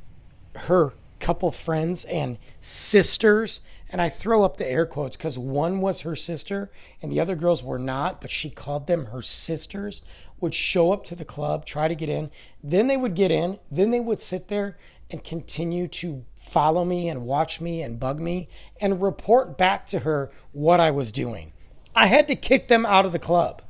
her 0.55 0.93
couple 1.19 1.51
friends 1.51 2.05
and 2.05 2.39
sisters, 2.59 3.61
and 3.91 4.01
I 4.01 4.09
throw 4.09 4.43
up 4.43 4.57
the 4.57 4.67
air 4.67 4.87
quotes 4.87 5.15
because 5.15 5.37
one 5.37 5.81
was 5.81 6.01
her 6.01 6.15
sister 6.15 6.71
and 7.03 7.11
the 7.11 7.19
other 7.19 7.35
girls 7.35 7.63
were 7.63 7.79
not, 7.79 8.19
but 8.19 8.31
she 8.31 8.49
called 8.49 8.87
them 8.87 9.05
her 9.07 9.21
sisters, 9.21 10.01
would 10.39 10.55
show 10.55 10.91
up 10.91 11.03
to 11.05 11.15
the 11.15 11.23
club, 11.23 11.65
try 11.65 11.87
to 11.87 11.95
get 11.95 12.09
in. 12.09 12.31
Then 12.63 12.87
they 12.87 12.97
would 12.97 13.13
get 13.13 13.29
in. 13.29 13.59
Then 13.69 13.91
they 13.91 13.99
would 13.99 14.19
sit 14.19 14.47
there 14.47 14.77
and 15.09 15.23
continue 15.23 15.87
to 15.87 16.25
follow 16.35 16.83
me 16.85 17.09
and 17.09 17.21
watch 17.21 17.61
me 17.61 17.81
and 17.81 17.99
bug 17.99 18.19
me 18.19 18.49
and 18.81 19.01
report 19.01 19.57
back 19.57 19.85
to 19.87 19.99
her 19.99 20.31
what 20.51 20.79
I 20.79 20.91
was 20.91 21.11
doing. 21.11 21.53
I 21.95 22.07
had 22.07 22.27
to 22.27 22.35
kick 22.35 22.67
them 22.67 22.85
out 22.85 23.05
of 23.05 23.11
the 23.11 23.19
club. 23.19 23.61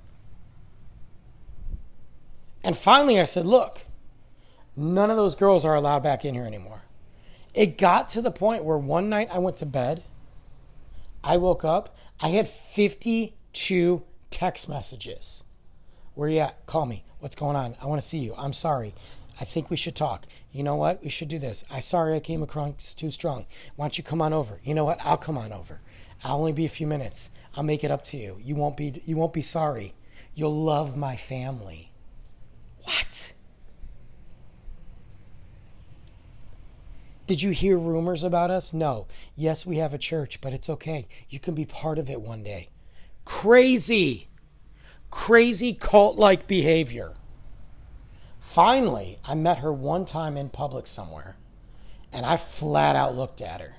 And 2.63 2.77
finally, 2.77 3.19
I 3.19 3.25
said, 3.25 3.45
Look, 3.45 3.81
none 4.75 5.11
of 5.11 5.17
those 5.17 5.35
girls 5.35 5.63
are 5.63 5.75
allowed 5.75 6.03
back 6.03 6.25
in 6.25 6.33
here 6.33 6.45
anymore. 6.45 6.81
It 7.53 7.77
got 7.77 8.09
to 8.09 8.21
the 8.21 8.31
point 8.31 8.63
where 8.63 8.77
one 8.77 9.07
night 9.07 9.29
I 9.31 9.37
went 9.37 9.57
to 9.57 9.65
bed. 9.65 10.03
I 11.23 11.37
woke 11.37 11.63
up. 11.63 11.95
I 12.19 12.29
had 12.29 12.49
52 12.49 14.03
text 14.29 14.67
messages. 14.67 15.43
Where 16.15 16.27
are 16.27 16.31
you 16.31 16.39
at? 16.39 16.65
Call 16.65 16.85
me. 16.85 17.05
What's 17.19 17.35
going 17.35 17.55
on? 17.55 17.75
I 17.81 17.85
want 17.85 18.01
to 18.01 18.07
see 18.07 18.17
you. 18.17 18.33
I'm 18.37 18.53
sorry. 18.53 18.93
I 19.39 19.45
think 19.45 19.69
we 19.69 19.77
should 19.77 19.95
talk. 19.95 20.25
You 20.55 20.63
know 20.63 20.77
what? 20.77 21.03
We 21.03 21.09
should 21.09 21.27
do 21.27 21.37
this. 21.37 21.65
I 21.69 21.81
sorry 21.81 22.15
I 22.15 22.21
came 22.21 22.41
across 22.41 22.93
too 22.93 23.11
strong. 23.11 23.45
Why 23.75 23.83
don't 23.83 23.97
you 23.97 24.05
come 24.05 24.21
on 24.21 24.31
over? 24.31 24.61
You 24.63 24.73
know 24.73 24.85
what? 24.85 24.99
I'll 25.03 25.17
come 25.17 25.37
on 25.37 25.51
over. 25.51 25.81
I'll 26.23 26.37
only 26.37 26.53
be 26.53 26.63
a 26.63 26.69
few 26.69 26.87
minutes. 26.87 27.29
I'll 27.57 27.63
make 27.65 27.83
it 27.83 27.91
up 27.91 28.05
to 28.05 28.17
you. 28.17 28.39
You 28.41 28.55
won't 28.55 28.77
be 28.77 29.01
you 29.05 29.17
won't 29.17 29.33
be 29.33 29.41
sorry. 29.41 29.95
You'll 30.33 30.55
love 30.55 30.95
my 30.95 31.17
family. 31.17 31.91
What? 32.83 33.33
Did 37.27 37.41
you 37.41 37.49
hear 37.49 37.77
rumors 37.77 38.23
about 38.23 38.49
us? 38.49 38.73
No. 38.73 39.07
Yes, 39.35 39.65
we 39.65 39.75
have 39.79 39.93
a 39.93 39.97
church, 39.97 40.39
but 40.39 40.53
it's 40.53 40.69
okay. 40.69 41.09
You 41.27 41.41
can 41.41 41.53
be 41.53 41.65
part 41.65 41.99
of 41.99 42.09
it 42.09 42.21
one 42.21 42.43
day. 42.43 42.69
Crazy, 43.25 44.29
crazy 45.11 45.73
cult 45.73 46.17
like 46.17 46.47
behavior. 46.47 47.15
Finally, 48.55 49.19
I 49.25 49.35
met 49.35 49.57
her 49.57 49.73
one 49.73 50.05
time 50.05 50.37
in 50.37 50.47
public 50.47 50.87
somewhere, 50.87 51.35
and 52.13 52.25
I 52.25 52.37
flat 52.37 52.95
out 52.95 53.13
looked 53.13 53.41
at 53.41 53.59
her. 53.59 53.75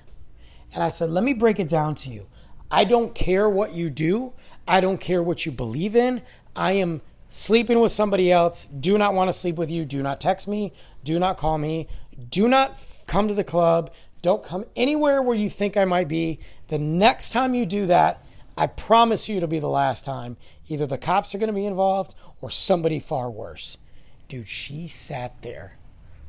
And 0.71 0.83
I 0.83 0.89
said, 0.89 1.09
Let 1.09 1.23
me 1.23 1.33
break 1.33 1.59
it 1.59 1.67
down 1.67 1.95
to 1.95 2.11
you. 2.11 2.27
I 2.69 2.83
don't 2.83 3.15
care 3.15 3.49
what 3.49 3.73
you 3.73 3.89
do, 3.89 4.33
I 4.67 4.79
don't 4.79 4.99
care 4.99 5.23
what 5.23 5.47
you 5.47 5.51
believe 5.51 5.95
in. 5.95 6.21
I 6.55 6.73
am 6.73 7.01
sleeping 7.27 7.79
with 7.79 7.91
somebody 7.91 8.31
else. 8.31 8.65
Do 8.65 8.99
not 8.99 9.15
want 9.15 9.29
to 9.29 9.33
sleep 9.33 9.55
with 9.55 9.71
you. 9.71 9.83
Do 9.83 10.03
not 10.03 10.21
text 10.21 10.47
me. 10.47 10.73
Do 11.03 11.17
not 11.17 11.37
call 11.37 11.57
me. 11.57 11.87
Do 12.29 12.47
not 12.47 12.77
come 13.07 13.27
to 13.29 13.33
the 13.33 13.43
club. 13.43 13.91
Don't 14.21 14.43
come 14.43 14.63
anywhere 14.75 15.23
where 15.23 15.35
you 15.35 15.49
think 15.49 15.75
I 15.75 15.85
might 15.85 16.07
be. 16.07 16.37
The 16.67 16.77
next 16.77 17.31
time 17.31 17.55
you 17.55 17.65
do 17.65 17.87
that, 17.87 18.23
I 18.55 18.67
promise 18.67 19.27
you 19.27 19.37
it'll 19.37 19.49
be 19.49 19.57
the 19.57 19.67
last 19.67 20.05
time. 20.05 20.37
Either 20.67 20.85
the 20.85 20.99
cops 20.99 21.33
are 21.33 21.39
going 21.39 21.47
to 21.47 21.53
be 21.53 21.65
involved 21.65 22.13
or 22.41 22.51
somebody 22.51 22.99
far 22.99 23.31
worse. 23.31 23.79
Dude, 24.27 24.47
she 24.47 24.87
sat 24.87 25.41
there, 25.41 25.77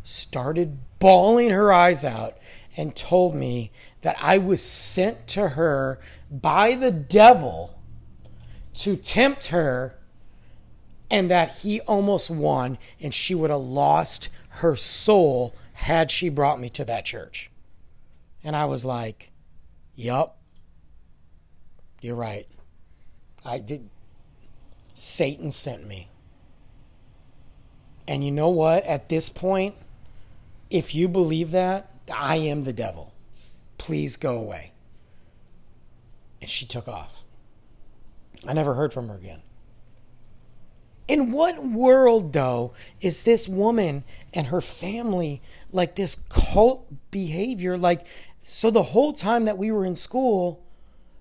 started 0.02 0.78
bawling 0.98 1.50
her 1.50 1.72
eyes 1.72 2.04
out, 2.04 2.37
and 2.76 2.94
told 2.94 3.34
me 3.34 3.72
that 4.02 4.16
I 4.20 4.38
was 4.38 4.62
sent 4.62 5.26
to 5.28 5.50
her 5.50 5.98
by 6.30 6.74
the 6.74 6.92
devil 6.92 7.78
to 8.74 8.96
tempt 8.96 9.46
her 9.46 9.98
and 11.11 11.30
that 11.30 11.58
he 11.58 11.80
almost 11.80 12.30
won 12.30 12.78
and 13.00 13.12
she 13.12 13.34
would 13.34 13.50
have 13.50 13.61
lost 13.61 14.28
her 14.48 14.76
soul 14.76 15.54
had 15.72 16.11
she 16.11 16.28
brought 16.28 16.61
me 16.61 16.68
to 16.70 16.84
that 16.84 17.04
church. 17.04 17.50
And 18.44 18.54
I 18.54 18.66
was 18.66 18.84
like, 18.84 19.30
Yup, 19.96 20.38
you're 22.00 22.14
right. 22.14 22.46
I 23.44 23.58
did. 23.58 23.88
Satan 24.94 25.50
sent 25.50 25.87
me. 25.87 26.08
And 28.09 28.25
you 28.25 28.31
know 28.31 28.49
what? 28.49 28.85
At 28.85 29.11
this 29.11 29.29
point, 29.29 29.75
if 30.71 30.94
you 30.94 31.09
believe 31.09 31.51
that, 31.51 31.90
I 32.12 32.37
am 32.37 32.64
the 32.64 32.73
devil. 32.73 33.12
Please 33.77 34.16
go 34.16 34.38
away. 34.38 34.73
And 36.40 36.49
she 36.49 36.64
took 36.64 36.88
off. 36.88 37.23
I 38.47 38.55
never 38.55 38.75
heard 38.75 38.94
from 38.94 39.09
her 39.09 39.14
again. 39.14 39.42
In 41.07 41.33
what 41.33 41.62
world, 41.62 42.33
though, 42.33 42.73
is 43.03 43.25
this 43.25 43.47
woman 43.47 44.05
and 44.33 44.47
her 44.47 44.62
family 44.62 45.42
like 45.71 45.97
this 45.97 46.16
cult 46.31 47.11
behavior? 47.11 47.77
Like, 47.77 48.07
so 48.42 48.71
the 48.71 48.85
whole 48.85 49.12
time 49.12 49.44
that 49.44 49.59
we 49.59 49.71
were 49.71 49.85
in 49.85 49.97
school, 49.97 50.64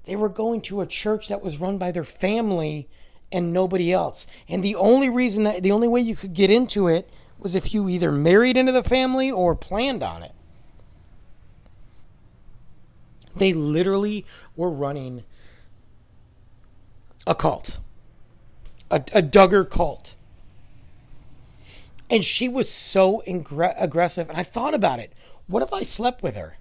they 0.06 0.16
were 0.16 0.30
going 0.30 0.62
to 0.62 0.80
a 0.80 0.86
church 0.86 1.28
that 1.28 1.44
was 1.44 1.60
run 1.60 1.78
by 1.78 1.92
their 1.92 2.06
family 2.06 2.88
and 3.32 3.54
nobody 3.54 3.92
else. 3.92 4.28
And 4.48 4.64
the 4.64 4.76
only 4.76 5.10
reason 5.10 5.44
that 5.44 5.64
the 5.64 5.72
only 5.72 5.88
way 5.88 6.02
you 6.02 6.16
could 6.16 6.34
get 6.34 6.50
into 6.50 6.88
it 6.88 7.10
was 7.40 7.56
if 7.56 7.74
you 7.74 7.88
either 7.90 8.12
married 8.12 8.58
into 8.58 8.72
the 8.72 8.84
family 8.84 9.30
or 9.30 9.56
planned 9.56 10.04
on 10.04 10.24
it. 10.24 10.34
They 13.36 13.54
literally 13.54 14.26
were 14.56 14.72
running 14.72 15.24
a 17.28 17.36
cult 17.36 17.78
a, 18.90 18.96
a 19.14 19.22
Duggar 19.22 19.70
cult. 19.70 20.16
And 22.10 22.24
she 22.24 22.48
was 22.48 22.70
so 22.70 23.22
ingre- 23.28 23.76
aggressive. 23.78 24.30
And 24.30 24.38
I 24.38 24.44
thought 24.44 24.74
about 24.74 25.00
it. 25.00 25.12
What 25.48 25.64
if 25.64 25.74
I 25.74 25.84
slept 25.84 26.24
with 26.24 26.36
her? 26.36 26.58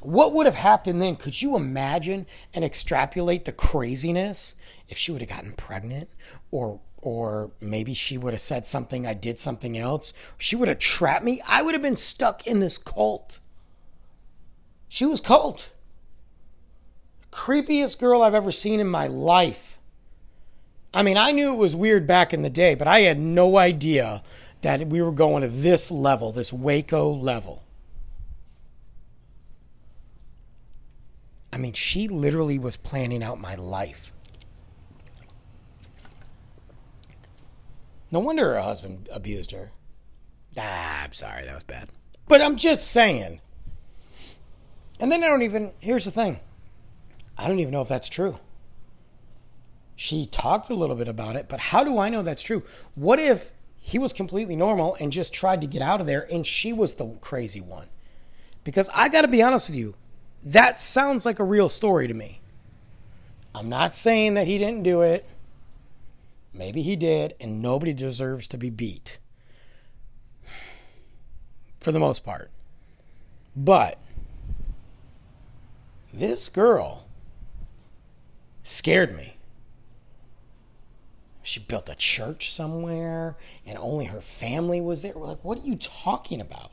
What 0.00 0.32
would 0.32 0.46
have 0.46 0.54
happened 0.54 1.00
then? 1.00 1.16
Could 1.16 1.40
you 1.42 1.56
imagine 1.56 2.26
and 2.52 2.64
extrapolate 2.64 3.46
the 3.46 3.52
craziness 3.52 4.54
if 4.88 4.98
she 4.98 5.12
would 5.12 5.20
have 5.20 5.30
gotten 5.30 5.52
pregnant 5.52 6.08
or 6.50 6.80
or 7.04 7.50
maybe 7.60 7.92
she 7.92 8.16
would 8.16 8.32
have 8.32 8.40
said 8.40 8.64
something 8.64 9.06
I 9.06 9.12
did 9.12 9.38
something 9.38 9.76
else. 9.76 10.14
She 10.38 10.56
would 10.56 10.68
have 10.68 10.78
trapped 10.78 11.24
me. 11.24 11.42
I 11.46 11.60
would 11.60 11.74
have 11.74 11.82
been 11.82 11.96
stuck 11.96 12.46
in 12.46 12.60
this 12.60 12.78
cult. 12.78 13.40
She 14.88 15.04
was 15.04 15.20
cult. 15.20 15.70
Creepiest 17.30 17.98
girl 17.98 18.22
I've 18.22 18.34
ever 18.34 18.50
seen 18.50 18.80
in 18.80 18.88
my 18.88 19.06
life. 19.06 19.76
I 20.94 21.02
mean, 21.02 21.18
I 21.18 21.32
knew 21.32 21.52
it 21.52 21.56
was 21.56 21.76
weird 21.76 22.06
back 22.06 22.32
in 22.32 22.40
the 22.40 22.48
day, 22.48 22.74
but 22.74 22.88
I 22.88 23.00
had 23.00 23.18
no 23.18 23.58
idea 23.58 24.22
that 24.62 24.86
we 24.86 25.02
were 25.02 25.12
going 25.12 25.42
to 25.42 25.48
this 25.48 25.90
level, 25.90 26.32
this 26.32 26.54
Waco 26.54 27.10
level. 27.10 27.64
I 31.52 31.58
mean, 31.58 31.74
she 31.74 32.08
literally 32.08 32.58
was 32.58 32.78
planning 32.78 33.22
out 33.22 33.38
my 33.38 33.56
life. 33.56 34.10
No 38.14 38.20
wonder 38.20 38.54
her 38.54 38.60
husband 38.60 39.08
abused 39.10 39.50
her. 39.50 39.72
Ah, 40.56 41.02
I'm 41.02 41.12
sorry, 41.12 41.46
that 41.46 41.54
was 41.54 41.64
bad. 41.64 41.88
But 42.28 42.40
I'm 42.40 42.56
just 42.56 42.92
saying. 42.92 43.40
And 45.00 45.10
then 45.10 45.24
I 45.24 45.26
don't 45.26 45.42
even, 45.42 45.72
here's 45.80 46.04
the 46.04 46.12
thing 46.12 46.38
I 47.36 47.48
don't 47.48 47.58
even 47.58 47.72
know 47.72 47.80
if 47.80 47.88
that's 47.88 48.08
true. 48.08 48.38
She 49.96 50.26
talked 50.26 50.70
a 50.70 50.74
little 50.74 50.94
bit 50.94 51.08
about 51.08 51.34
it, 51.34 51.48
but 51.48 51.58
how 51.58 51.82
do 51.82 51.98
I 51.98 52.08
know 52.08 52.22
that's 52.22 52.42
true? 52.42 52.62
What 52.94 53.18
if 53.18 53.50
he 53.80 53.98
was 53.98 54.12
completely 54.12 54.54
normal 54.54 54.96
and 55.00 55.10
just 55.10 55.34
tried 55.34 55.60
to 55.62 55.66
get 55.66 55.82
out 55.82 56.00
of 56.00 56.06
there 56.06 56.24
and 56.30 56.46
she 56.46 56.72
was 56.72 56.94
the 56.94 57.16
crazy 57.20 57.60
one? 57.60 57.88
Because 58.62 58.88
I 58.94 59.08
got 59.08 59.22
to 59.22 59.28
be 59.28 59.42
honest 59.42 59.68
with 59.70 59.76
you, 59.76 59.96
that 60.44 60.78
sounds 60.78 61.26
like 61.26 61.40
a 61.40 61.44
real 61.44 61.68
story 61.68 62.06
to 62.06 62.14
me. 62.14 62.40
I'm 63.52 63.68
not 63.68 63.92
saying 63.92 64.34
that 64.34 64.46
he 64.46 64.56
didn't 64.56 64.84
do 64.84 65.00
it. 65.00 65.26
Maybe 66.54 66.82
he 66.82 66.96
did, 66.96 67.34
and 67.40 67.60
nobody 67.60 67.92
deserves 67.92 68.48
to 68.48 68.56
be 68.56 68.70
beat. 68.70 69.18
For 71.80 71.92
the 71.92 71.98
most 71.98 72.24
part. 72.24 72.50
But 73.54 73.98
this 76.12 76.48
girl 76.48 77.06
scared 78.62 79.14
me 79.14 79.34
she 81.44 81.60
built 81.60 81.90
a 81.90 81.94
church 81.94 82.50
somewhere 82.50 83.36
and 83.66 83.76
only 83.76 84.06
her 84.06 84.22
family 84.22 84.80
was 84.80 85.02
there. 85.02 85.12
We're 85.14 85.26
like, 85.26 85.44
what 85.44 85.58
are 85.58 85.66
you 85.66 85.76
talking 85.76 86.40
about? 86.40 86.72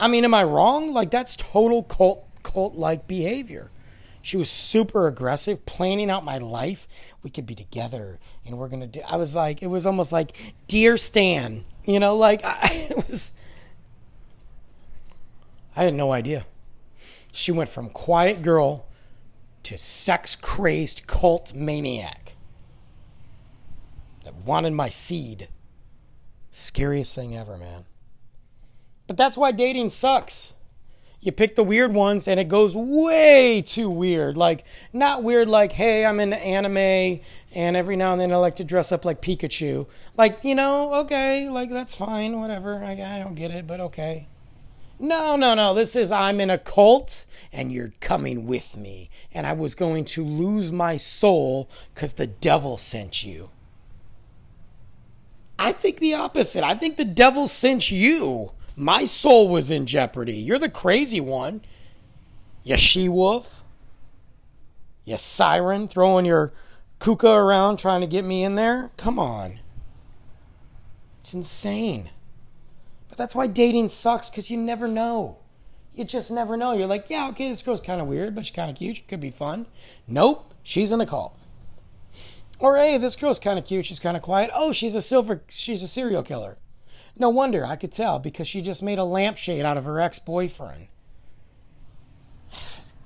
I 0.00 0.08
mean, 0.08 0.24
am 0.24 0.32
I 0.32 0.42
wrong? 0.42 0.94
Like 0.94 1.10
that's 1.10 1.36
total 1.36 1.82
cult 1.82 2.24
cult 2.42 2.74
like 2.74 3.06
behavior. 3.06 3.70
She 4.22 4.36
was 4.36 4.50
super 4.50 5.06
aggressive, 5.06 5.64
planning 5.64 6.10
out 6.10 6.24
my 6.24 6.38
life. 6.38 6.86
We 7.22 7.30
could 7.30 7.46
be 7.46 7.54
together, 7.54 8.18
and 8.44 8.58
we're 8.58 8.68
gonna 8.68 8.86
do. 8.86 9.00
I 9.08 9.16
was 9.16 9.34
like, 9.34 9.62
it 9.62 9.68
was 9.68 9.86
almost 9.86 10.12
like, 10.12 10.36
dear 10.68 10.96
Stan, 10.96 11.64
you 11.84 11.98
know, 11.98 12.16
like 12.16 12.42
I, 12.44 12.86
it 12.90 13.08
was. 13.08 13.32
I 15.74 15.84
had 15.84 15.94
no 15.94 16.12
idea. 16.12 16.46
She 17.32 17.52
went 17.52 17.70
from 17.70 17.90
quiet 17.90 18.42
girl 18.42 18.86
to 19.62 19.78
sex 19.78 20.36
crazed 20.36 21.06
cult 21.06 21.54
maniac 21.54 22.34
that 24.24 24.34
wanted 24.34 24.72
my 24.72 24.88
seed. 24.88 25.48
Scariest 26.50 27.14
thing 27.14 27.36
ever, 27.36 27.56
man. 27.56 27.84
But 29.06 29.16
that's 29.16 29.38
why 29.38 29.52
dating 29.52 29.90
sucks. 29.90 30.54
You 31.20 31.32
pick 31.32 31.54
the 31.54 31.62
weird 31.62 31.92
ones 31.92 32.26
and 32.26 32.40
it 32.40 32.48
goes 32.48 32.74
way 32.74 33.62
too 33.62 33.90
weird. 33.90 34.38
Like, 34.38 34.64
not 34.92 35.22
weird 35.22 35.48
like, 35.48 35.72
hey, 35.72 36.06
I'm 36.06 36.18
into 36.18 36.38
anime 36.38 37.20
and 37.52 37.76
every 37.76 37.96
now 37.96 38.12
and 38.12 38.20
then 38.20 38.32
I 38.32 38.36
like 38.36 38.56
to 38.56 38.64
dress 38.64 38.90
up 38.90 39.04
like 39.04 39.20
Pikachu. 39.20 39.86
Like, 40.16 40.42
you 40.42 40.54
know, 40.54 40.94
okay, 40.94 41.50
like 41.50 41.70
that's 41.70 41.94
fine, 41.94 42.40
whatever. 42.40 42.82
I, 42.82 42.92
I 42.92 43.18
don't 43.18 43.34
get 43.34 43.50
it, 43.50 43.66
but 43.66 43.80
okay. 43.80 44.28
No, 44.98 45.34
no, 45.36 45.54
no. 45.54 45.74
This 45.74 45.96
is 45.96 46.12
I'm 46.12 46.40
in 46.40 46.50
a 46.50 46.58
cult 46.58 47.24
and 47.52 47.72
you're 47.72 47.92
coming 48.00 48.46
with 48.46 48.76
me. 48.76 49.10
And 49.32 49.46
I 49.46 49.54
was 49.54 49.74
going 49.74 50.04
to 50.06 50.24
lose 50.24 50.70
my 50.70 50.96
soul 50.98 51.70
because 51.94 52.14
the 52.14 52.26
devil 52.26 52.78
sent 52.78 53.24
you. 53.24 53.50
I 55.58 55.72
think 55.72 55.98
the 55.98 56.14
opposite. 56.14 56.64
I 56.64 56.74
think 56.74 56.96
the 56.96 57.04
devil 57.04 57.46
sent 57.46 57.90
you. 57.90 58.52
My 58.80 59.04
soul 59.04 59.46
was 59.50 59.70
in 59.70 59.84
jeopardy. 59.84 60.36
You're 60.36 60.58
the 60.58 60.70
crazy 60.70 61.20
one. 61.20 61.60
You 62.64 62.78
she 62.78 63.10
wolf. 63.10 63.62
You 65.04 65.18
siren 65.18 65.86
throwing 65.86 66.24
your 66.24 66.54
kuka 66.98 67.28
around 67.28 67.76
trying 67.76 68.00
to 68.00 68.06
get 68.06 68.24
me 68.24 68.42
in 68.42 68.54
there. 68.54 68.90
Come 68.96 69.18
on. 69.18 69.60
It's 71.20 71.34
insane. 71.34 72.08
But 73.10 73.18
that's 73.18 73.34
why 73.34 73.48
dating 73.48 73.90
sucks 73.90 74.30
because 74.30 74.50
you 74.50 74.56
never 74.56 74.88
know. 74.88 75.36
You 75.94 76.04
just 76.04 76.30
never 76.30 76.56
know. 76.56 76.72
You're 76.72 76.86
like, 76.86 77.10
yeah, 77.10 77.28
okay, 77.28 77.50
this 77.50 77.60
girl's 77.60 77.82
kind 77.82 78.00
of 78.00 78.06
weird, 78.06 78.34
but 78.34 78.46
she's 78.46 78.56
kind 78.56 78.70
of 78.70 78.78
cute. 78.78 78.96
She 78.96 79.02
could 79.02 79.20
be 79.20 79.30
fun. 79.30 79.66
Nope, 80.08 80.54
she's 80.62 80.90
in 80.90 81.02
a 81.02 81.06
cult. 81.06 81.36
Or 82.58 82.78
hey, 82.78 82.96
this 82.96 83.14
girl's 83.14 83.40
kind 83.40 83.58
of 83.58 83.66
cute. 83.66 83.84
She's 83.84 84.00
kind 84.00 84.16
of 84.16 84.22
quiet. 84.22 84.50
Oh, 84.54 84.72
she's 84.72 84.94
a 84.94 85.02
silver. 85.02 85.42
She's 85.48 85.82
a 85.82 85.88
serial 85.88 86.22
killer. 86.22 86.56
No 87.20 87.28
wonder 87.28 87.66
I 87.66 87.76
could 87.76 87.92
tell 87.92 88.18
because 88.18 88.48
she 88.48 88.62
just 88.62 88.82
made 88.82 88.98
a 88.98 89.04
lampshade 89.04 89.62
out 89.62 89.76
of 89.76 89.84
her 89.84 90.00
ex-boyfriend. 90.00 90.88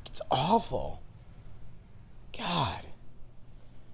It's 0.07 0.23
awful. 0.31 1.03
God. 2.39 2.83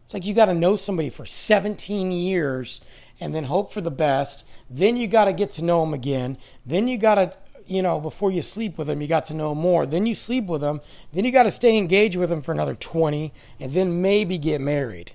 It's 0.04 0.12
like 0.12 0.26
you 0.26 0.34
got 0.34 0.44
to 0.46 0.54
know 0.54 0.76
somebody 0.76 1.08
for 1.08 1.24
17 1.24 2.12
years 2.12 2.82
and 3.18 3.34
then 3.34 3.44
hope 3.44 3.72
for 3.72 3.80
the 3.80 3.90
best. 3.90 4.44
Then 4.68 4.98
you 4.98 5.06
got 5.06 5.24
to 5.24 5.32
get 5.32 5.50
to 5.52 5.64
know 5.64 5.80
them 5.80 5.94
again. 5.94 6.36
Then 6.66 6.86
you 6.86 6.98
got 6.98 7.14
to, 7.14 7.32
you 7.66 7.80
know, 7.80 7.98
before 7.98 8.30
you 8.30 8.42
sleep 8.42 8.76
with 8.76 8.88
them, 8.88 9.00
you 9.00 9.08
got 9.08 9.24
to 9.24 9.34
know 9.34 9.54
more. 9.54 9.86
Then 9.86 10.04
you 10.04 10.14
sleep 10.14 10.44
with 10.44 10.60
them. 10.60 10.82
Then 11.14 11.24
you 11.24 11.32
got 11.32 11.44
to 11.44 11.50
stay 11.50 11.78
engaged 11.78 12.16
with 12.16 12.28
them 12.28 12.42
for 12.42 12.52
another 12.52 12.74
20 12.74 13.32
and 13.58 13.72
then 13.72 14.02
maybe 14.02 14.36
get 14.36 14.60
married. 14.60 15.12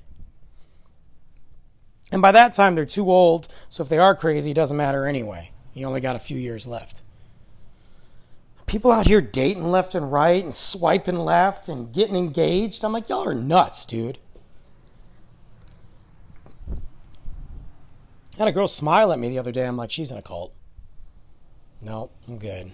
And 2.16 2.22
by 2.22 2.32
that 2.32 2.54
time, 2.54 2.76
they're 2.76 2.86
too 2.86 3.12
old. 3.12 3.50
So 3.68 3.84
if 3.84 3.90
they 3.90 3.98
are 3.98 4.16
crazy, 4.16 4.52
it 4.52 4.54
doesn't 4.54 4.78
matter 4.78 5.06
anyway. 5.06 5.52
You 5.74 5.86
only 5.86 6.00
got 6.00 6.16
a 6.16 6.20
few 6.20 6.38
years 6.38 6.66
left. 6.66 7.02
People 8.68 8.90
out 8.90 9.06
here 9.06 9.20
dating 9.20 9.70
left 9.70 9.96
and 9.96 10.10
right 10.10 10.42
and 10.42 10.56
swiping 10.56 11.18
left 11.18 11.68
and 11.68 11.92
getting 11.92 12.16
engaged. 12.16 12.86
I'm 12.86 12.94
like, 12.94 13.10
y'all 13.10 13.28
are 13.28 13.34
nuts, 13.34 13.84
dude. 13.86 14.18
I 16.72 16.78
had 18.38 18.48
a 18.48 18.54
girl 18.54 18.70
smile 18.70 19.12
at 19.12 19.20
me 19.20 19.28
the 19.28 19.40
other 19.40 19.52
day. 19.52 19.68
I'm 19.68 19.76
like, 19.76 19.92
she's 19.92 20.10
in 20.10 20.16
a 20.16 20.22
cult. 20.22 20.54
No, 21.82 22.12
I'm 22.30 22.38
good. 22.38 22.72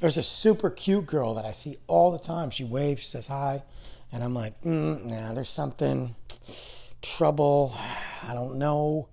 There's 0.00 0.16
a 0.16 0.22
super 0.22 0.70
cute 0.70 1.04
girl 1.04 1.34
that 1.34 1.44
I 1.44 1.52
see 1.52 1.76
all 1.86 2.10
the 2.10 2.18
time. 2.18 2.48
She 2.48 2.64
waves, 2.64 3.02
she 3.02 3.08
says 3.08 3.26
hi. 3.26 3.62
And 4.12 4.24
I'm 4.24 4.34
like, 4.34 4.60
mm, 4.62 5.04
nah, 5.04 5.32
there's 5.32 5.48
something, 5.48 6.16
trouble. 7.02 7.74
I 8.26 8.34
don't 8.34 8.56
know. 8.56 9.08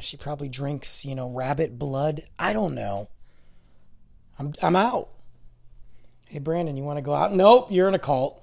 She 0.00 0.16
probably 0.16 0.48
drinks, 0.48 1.04
you 1.04 1.14
know, 1.14 1.28
rabbit 1.28 1.78
blood. 1.78 2.22
I 2.38 2.52
don't 2.52 2.74
know. 2.74 3.08
I'm, 4.38 4.54
I'm 4.62 4.76
out. 4.76 5.08
Hey, 6.26 6.38
Brandon, 6.38 6.76
you 6.76 6.84
want 6.84 6.98
to 6.98 7.02
go 7.02 7.12
out? 7.12 7.34
Nope, 7.34 7.68
you're 7.70 7.88
in 7.88 7.94
a 7.94 7.98
cult. 7.98 8.42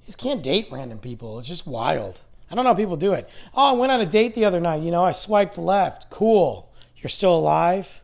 You 0.00 0.06
just 0.06 0.18
can't 0.18 0.42
date 0.42 0.68
random 0.70 0.98
people. 0.98 1.38
It's 1.38 1.48
just 1.48 1.66
wild. 1.66 2.20
I 2.50 2.54
don't 2.54 2.64
know 2.64 2.70
how 2.70 2.76
people 2.76 2.96
do 2.96 3.12
it. 3.14 3.28
Oh, 3.54 3.70
I 3.70 3.72
went 3.72 3.90
on 3.90 4.00
a 4.00 4.06
date 4.06 4.34
the 4.34 4.44
other 4.44 4.60
night. 4.60 4.82
You 4.82 4.90
know, 4.90 5.04
I 5.04 5.12
swiped 5.12 5.58
left. 5.58 6.10
Cool. 6.10 6.70
You're 6.96 7.10
still 7.10 7.34
alive? 7.34 8.02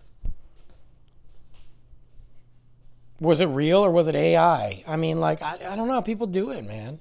Was 3.23 3.41
it 3.41 3.47
real 3.47 3.85
or 3.85 3.91
was 3.91 4.09
it 4.09 4.17
AI? 4.17 4.83
I 4.87 4.97
mean, 4.97 5.21
like, 5.21 5.41
I, 5.43 5.55
I 5.55 5.77
don't 5.77 5.87
know 5.87 5.95
how 5.95 6.01
people 6.01 6.27
do 6.27 6.51
it, 6.51 6.65
man. 6.65 6.99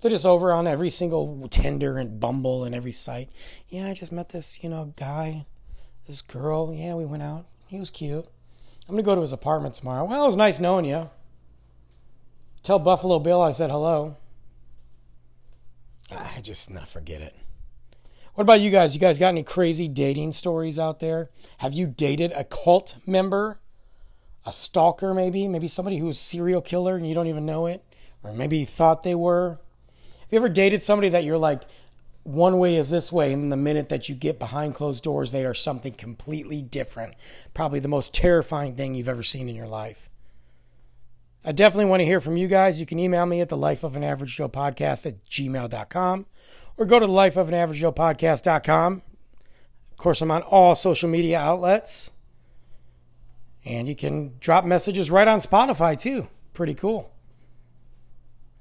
They're 0.00 0.10
just 0.10 0.24
over 0.24 0.52
on 0.52 0.68
every 0.68 0.90
single 0.90 1.48
Tinder 1.48 1.98
and 1.98 2.20
Bumble 2.20 2.62
and 2.62 2.74
every 2.74 2.92
site. 2.92 3.28
Yeah, 3.68 3.88
I 3.88 3.94
just 3.94 4.12
met 4.12 4.28
this, 4.28 4.62
you 4.62 4.70
know, 4.70 4.94
guy, 4.96 5.46
this 6.06 6.22
girl. 6.22 6.72
Yeah, 6.72 6.94
we 6.94 7.04
went 7.04 7.24
out. 7.24 7.46
He 7.66 7.80
was 7.80 7.90
cute. 7.90 8.24
I'm 8.88 8.94
going 8.94 9.02
to 9.02 9.06
go 9.06 9.16
to 9.16 9.20
his 9.20 9.32
apartment 9.32 9.74
tomorrow. 9.74 10.04
Well, 10.04 10.22
it 10.22 10.26
was 10.26 10.36
nice 10.36 10.60
knowing 10.60 10.84
you. 10.84 11.10
Tell 12.62 12.78
Buffalo 12.78 13.18
Bill 13.18 13.42
I 13.42 13.50
said 13.50 13.70
hello. 13.70 14.16
I 16.10 16.40
just 16.40 16.70
not 16.70 16.88
forget 16.88 17.20
it. 17.20 17.34
What 18.34 18.42
about 18.42 18.60
you 18.60 18.70
guys? 18.70 18.94
You 18.94 19.00
guys 19.00 19.18
got 19.18 19.30
any 19.30 19.42
crazy 19.42 19.88
dating 19.88 20.30
stories 20.30 20.78
out 20.78 21.00
there? 21.00 21.28
Have 21.58 21.72
you 21.72 21.88
dated 21.88 22.30
a 22.32 22.44
cult 22.44 22.94
member? 23.04 23.58
A 24.48 24.52
stalker, 24.52 25.12
maybe? 25.12 25.46
Maybe 25.46 25.68
somebody 25.68 25.98
who's 25.98 26.16
a 26.16 26.22
serial 26.22 26.62
killer 26.62 26.96
and 26.96 27.06
you 27.06 27.12
don't 27.12 27.26
even 27.26 27.44
know 27.44 27.66
it? 27.66 27.84
Or 28.22 28.32
maybe 28.32 28.56
you 28.56 28.64
thought 28.64 29.02
they 29.02 29.14
were? 29.14 29.60
Have 30.20 30.28
you 30.30 30.38
ever 30.38 30.48
dated 30.48 30.82
somebody 30.82 31.10
that 31.10 31.22
you're 31.22 31.36
like, 31.36 31.64
one 32.22 32.58
way 32.58 32.76
is 32.76 32.88
this 32.88 33.12
way, 33.12 33.30
and 33.30 33.52
the 33.52 33.58
minute 33.58 33.90
that 33.90 34.08
you 34.08 34.14
get 34.14 34.38
behind 34.38 34.74
closed 34.74 35.04
doors, 35.04 35.32
they 35.32 35.44
are 35.44 35.52
something 35.52 35.92
completely 35.92 36.62
different? 36.62 37.12
Probably 37.52 37.78
the 37.78 37.88
most 37.88 38.14
terrifying 38.14 38.74
thing 38.74 38.94
you've 38.94 39.06
ever 39.06 39.22
seen 39.22 39.50
in 39.50 39.54
your 39.54 39.66
life. 39.66 40.08
I 41.44 41.52
definitely 41.52 41.90
want 41.90 42.00
to 42.00 42.06
hear 42.06 42.22
from 42.22 42.38
you 42.38 42.48
guys. 42.48 42.80
You 42.80 42.86
can 42.86 42.98
email 42.98 43.26
me 43.26 43.42
at 43.42 43.50
the 43.50 43.56
life 43.56 43.84
of 43.84 43.96
an 43.96 44.04
average 44.04 44.36
Joe 44.36 44.48
podcast 44.48 45.04
at 45.04 45.22
gmail.com 45.28 46.24
or 46.78 46.86
go 46.86 46.98
to 46.98 47.06
the 47.06 47.12
life 47.12 47.36
of 47.36 47.48
an 47.48 47.54
average 47.54 47.80
Joe 47.80 47.92
podcast.com. 47.92 49.02
Of 49.92 49.98
course, 49.98 50.22
I'm 50.22 50.30
on 50.30 50.40
all 50.40 50.74
social 50.74 51.10
media 51.10 51.38
outlets. 51.38 52.12
And 53.64 53.88
you 53.88 53.96
can 53.96 54.34
drop 54.40 54.64
messages 54.64 55.10
right 55.10 55.28
on 55.28 55.40
Spotify 55.40 55.98
too. 55.98 56.28
Pretty 56.54 56.74
cool. 56.74 57.12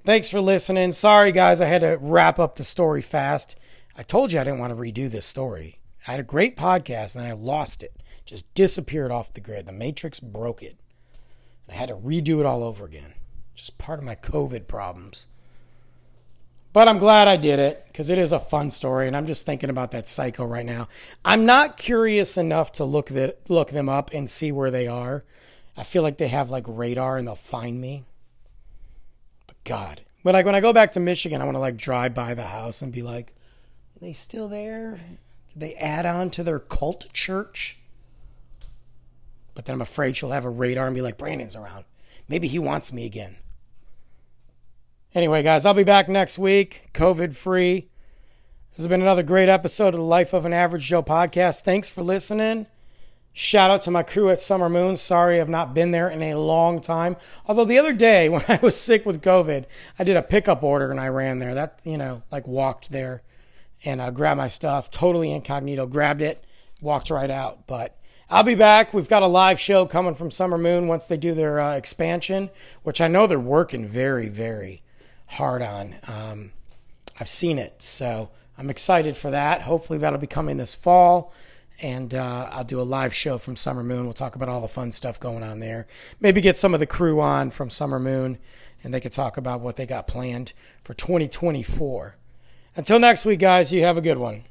Thanks 0.06 0.30
for 0.30 0.40
listening. 0.40 0.94
Sorry, 0.94 1.32
guys, 1.32 1.60
I 1.60 1.66
had 1.66 1.82
to 1.82 1.98
wrap 2.00 2.40
up 2.40 2.56
the 2.56 2.64
story 2.64 3.02
fast. 3.02 3.56
I 3.98 4.04
told 4.04 4.32
you 4.32 4.40
I 4.40 4.44
didn't 4.44 4.60
want 4.60 4.72
to 4.72 4.80
redo 4.80 5.10
this 5.10 5.26
story. 5.26 5.80
I 6.08 6.12
had 6.12 6.20
a 6.20 6.24
great 6.24 6.56
podcast 6.56 7.16
and 7.16 7.26
I 7.26 7.34
lost 7.34 7.84
it. 7.84 7.94
Just 8.26 8.54
disappeared 8.54 9.12
off 9.12 9.34
the 9.34 9.42
grid. 9.42 9.66
The 9.66 9.72
Matrix 9.72 10.20
broke 10.20 10.62
it. 10.64 10.78
I 11.70 11.74
had 11.74 11.90
to 11.90 11.96
redo 11.96 12.40
it 12.40 12.46
all 12.46 12.64
over 12.64 12.86
again. 12.86 13.14
Just 13.56 13.78
part 13.78 14.00
of 14.00 14.06
my 14.06 14.16
COVID 14.16 14.68
problems. 14.68 15.28
But 16.78 16.88
I'm 16.88 17.00
glad 17.00 17.28
I 17.28 17.38
did 17.38 17.58
it 17.58 17.86
because 17.88 18.12
it 18.12 18.20
is 18.20 18.32
a 18.32 18.40
fun 18.40 18.70
story, 18.70 19.08
and 19.08 19.18
I'm 19.18 19.26
just 19.26 19.48
thinking 19.48 19.72
about 19.72 19.90
that 19.94 20.08
psycho 20.08 20.46
right 20.46 20.64
now. 20.64 20.90
I'm 21.26 21.44
not 21.44 21.76
curious 21.76 22.38
enough 22.38 22.72
to 22.74 22.86
look 22.86 23.10
that 23.10 23.50
look 23.50 23.72
them 23.72 23.90
up 23.90 24.14
and 24.14 24.30
see 24.30 24.52
where 24.52 24.70
they 24.70 24.86
are. 24.86 25.24
I 25.76 25.82
feel 25.82 26.04
like 26.04 26.20
they 26.20 26.28
have 26.28 26.52
like 26.52 26.66
radar 26.68 27.18
and 27.18 27.28
they'll 27.28 27.36
find 27.36 27.82
me. 27.82 28.04
But 29.48 29.56
God, 29.64 30.02
but 30.24 30.36
like 30.36 30.46
when 30.46 30.54
I 30.54 30.60
go 30.60 30.72
back 30.72 30.92
to 30.92 31.00
Michigan, 31.00 31.42
I 31.42 31.46
want 31.46 31.56
to 31.56 31.60
like 31.60 31.78
drive 31.78 32.14
by 32.14 32.36
the 32.36 32.44
house 32.44 32.84
and 32.84 32.94
be 32.94 33.02
like, 33.02 33.34
"Are 33.96 34.00
they 34.00 34.14
still 34.14 34.48
there? 34.48 35.00
Did 35.54 35.60
they 35.60 35.74
add 35.78 36.06
on 36.06 36.30
to 36.30 36.44
their 36.44 36.60
cult 36.60 37.12
church?" 37.12 37.80
But 39.56 39.66
then 39.66 39.74
I'm 39.74 39.82
afraid 39.82 40.16
she'll 40.16 40.30
have 40.30 40.46
a 40.46 40.50
radar 40.52 40.86
and 40.86 40.96
be 40.96 41.02
like, 41.02 41.18
Brandon's 41.18 41.56
around. 41.56 41.86
Maybe 42.28 42.48
he 42.48 42.60
wants 42.60 42.94
me 42.94 43.04
again. 43.08 43.38
Anyway, 45.18 45.42
guys, 45.42 45.66
I'll 45.66 45.74
be 45.74 45.84
back 45.84 46.08
next 46.08 46.38
week, 46.38 46.92
COVID 46.94 47.36
free. 47.36 47.88
This 48.70 48.78
has 48.78 48.88
been 48.88 49.02
another 49.02 49.24
great 49.24 49.50
episode 49.50 49.88
of 49.88 49.94
the 49.96 50.02
Life 50.02 50.32
of 50.32 50.46
an 50.46 50.54
Average 50.54 50.86
Joe 50.86 51.02
podcast. 51.02 51.62
Thanks 51.62 51.90
for 51.90 52.04
listening. 52.04 52.68
Shout 53.34 53.72
out 53.72 53.82
to 53.82 53.90
my 53.90 54.04
crew 54.04 54.30
at 54.30 54.40
Summer 54.40 54.70
Moon. 54.70 54.96
Sorry 54.96 55.42
I've 55.42 55.50
not 55.50 55.74
been 55.74 55.90
there 55.90 56.08
in 56.08 56.22
a 56.22 56.36
long 56.36 56.80
time. 56.82 57.16
Although 57.48 57.66
the 57.66 57.80
other 57.80 57.94
day 57.94 58.30
when 58.30 58.44
I 58.48 58.60
was 58.62 58.80
sick 58.80 59.08
with 59.08 59.24
COVID, 59.24 59.66
I 59.98 60.04
did 60.04 60.18
a 60.18 60.22
pickup 60.22 60.62
order 60.62 60.92
and 60.92 61.00
I 61.00 61.08
ran 61.08 61.40
there. 61.40 61.56
That, 61.56 61.80
you 61.84 61.98
know, 61.98 62.22
like 62.32 62.46
walked 62.46 62.92
there 62.92 63.24
and 63.84 64.04
I 64.04 64.12
grabbed 64.12 64.38
my 64.38 64.48
stuff, 64.48 64.92
totally 64.92 65.32
incognito, 65.32 65.88
grabbed 65.88 66.22
it, 66.22 66.46
walked 66.80 67.10
right 67.10 67.32
out. 67.32 67.66
But 67.66 67.98
I'll 68.30 68.44
be 68.44 68.54
back. 68.54 68.94
We've 68.94 69.10
got 69.10 69.24
a 69.24 69.28
live 69.28 69.60
show 69.60 69.88
coming 69.88 70.14
from 70.14 70.30
Summer 70.30 70.60
Moon 70.60 70.88
once 70.88 71.08
they 71.08 71.18
do 71.18 71.34
their 71.34 71.60
uh, 71.60 71.76
expansion, 71.76 72.52
which 72.84 73.02
I 73.02 73.08
know 73.08 73.26
they're 73.26 73.40
working 73.40 73.88
very, 73.88 74.30
very 74.30 74.84
hard 75.28 75.62
on. 75.62 75.96
Um, 76.08 76.52
I've 77.20 77.30
seen 77.30 77.58
it, 77.60 77.82
so 77.82 78.30
I'm 78.58 78.70
excited 78.70 79.18
for 79.18 79.32
that. 79.32 79.62
Hopefully, 79.62 80.00
that'll 80.00 80.20
be 80.20 80.28
coming 80.28 80.58
this 80.58 80.76
fall. 80.76 81.34
And 81.80 82.16
uh, 82.16 82.50
I'll 82.52 82.64
do 82.64 82.82
a 82.82 82.84
live 82.84 83.14
show 83.14 83.38
from 83.38 83.56
Summer 83.56 83.84
Moon. 83.84 84.06
We'll 84.06 84.14
talk 84.14 84.36
about 84.36 84.50
all 84.50 84.62
the 84.62 84.68
fun 84.68 84.92
stuff 84.92 85.20
going 85.20 85.44
on 85.44 85.60
there. 85.60 85.86
Maybe 86.20 86.42
get 86.42 86.58
some 86.58 86.74
of 86.74 86.80
the 86.80 86.88
crew 86.88 87.22
on 87.22 87.52
from 87.52 87.70
Summer 87.70 88.00
Moon 88.00 88.40
and 88.84 88.94
they 88.94 89.00
could 89.00 89.12
talk 89.12 89.38
about 89.38 89.62
what 89.62 89.76
they 89.76 89.86
got 89.86 90.08
planned 90.08 90.54
for 90.84 90.94
2024. 90.94 92.16
Until 92.76 93.00
next 93.00 93.26
week, 93.26 93.40
guys, 93.40 93.74
you 93.74 93.84
have 93.84 93.98
a 93.98 94.02
good 94.02 94.18
one. 94.18 94.46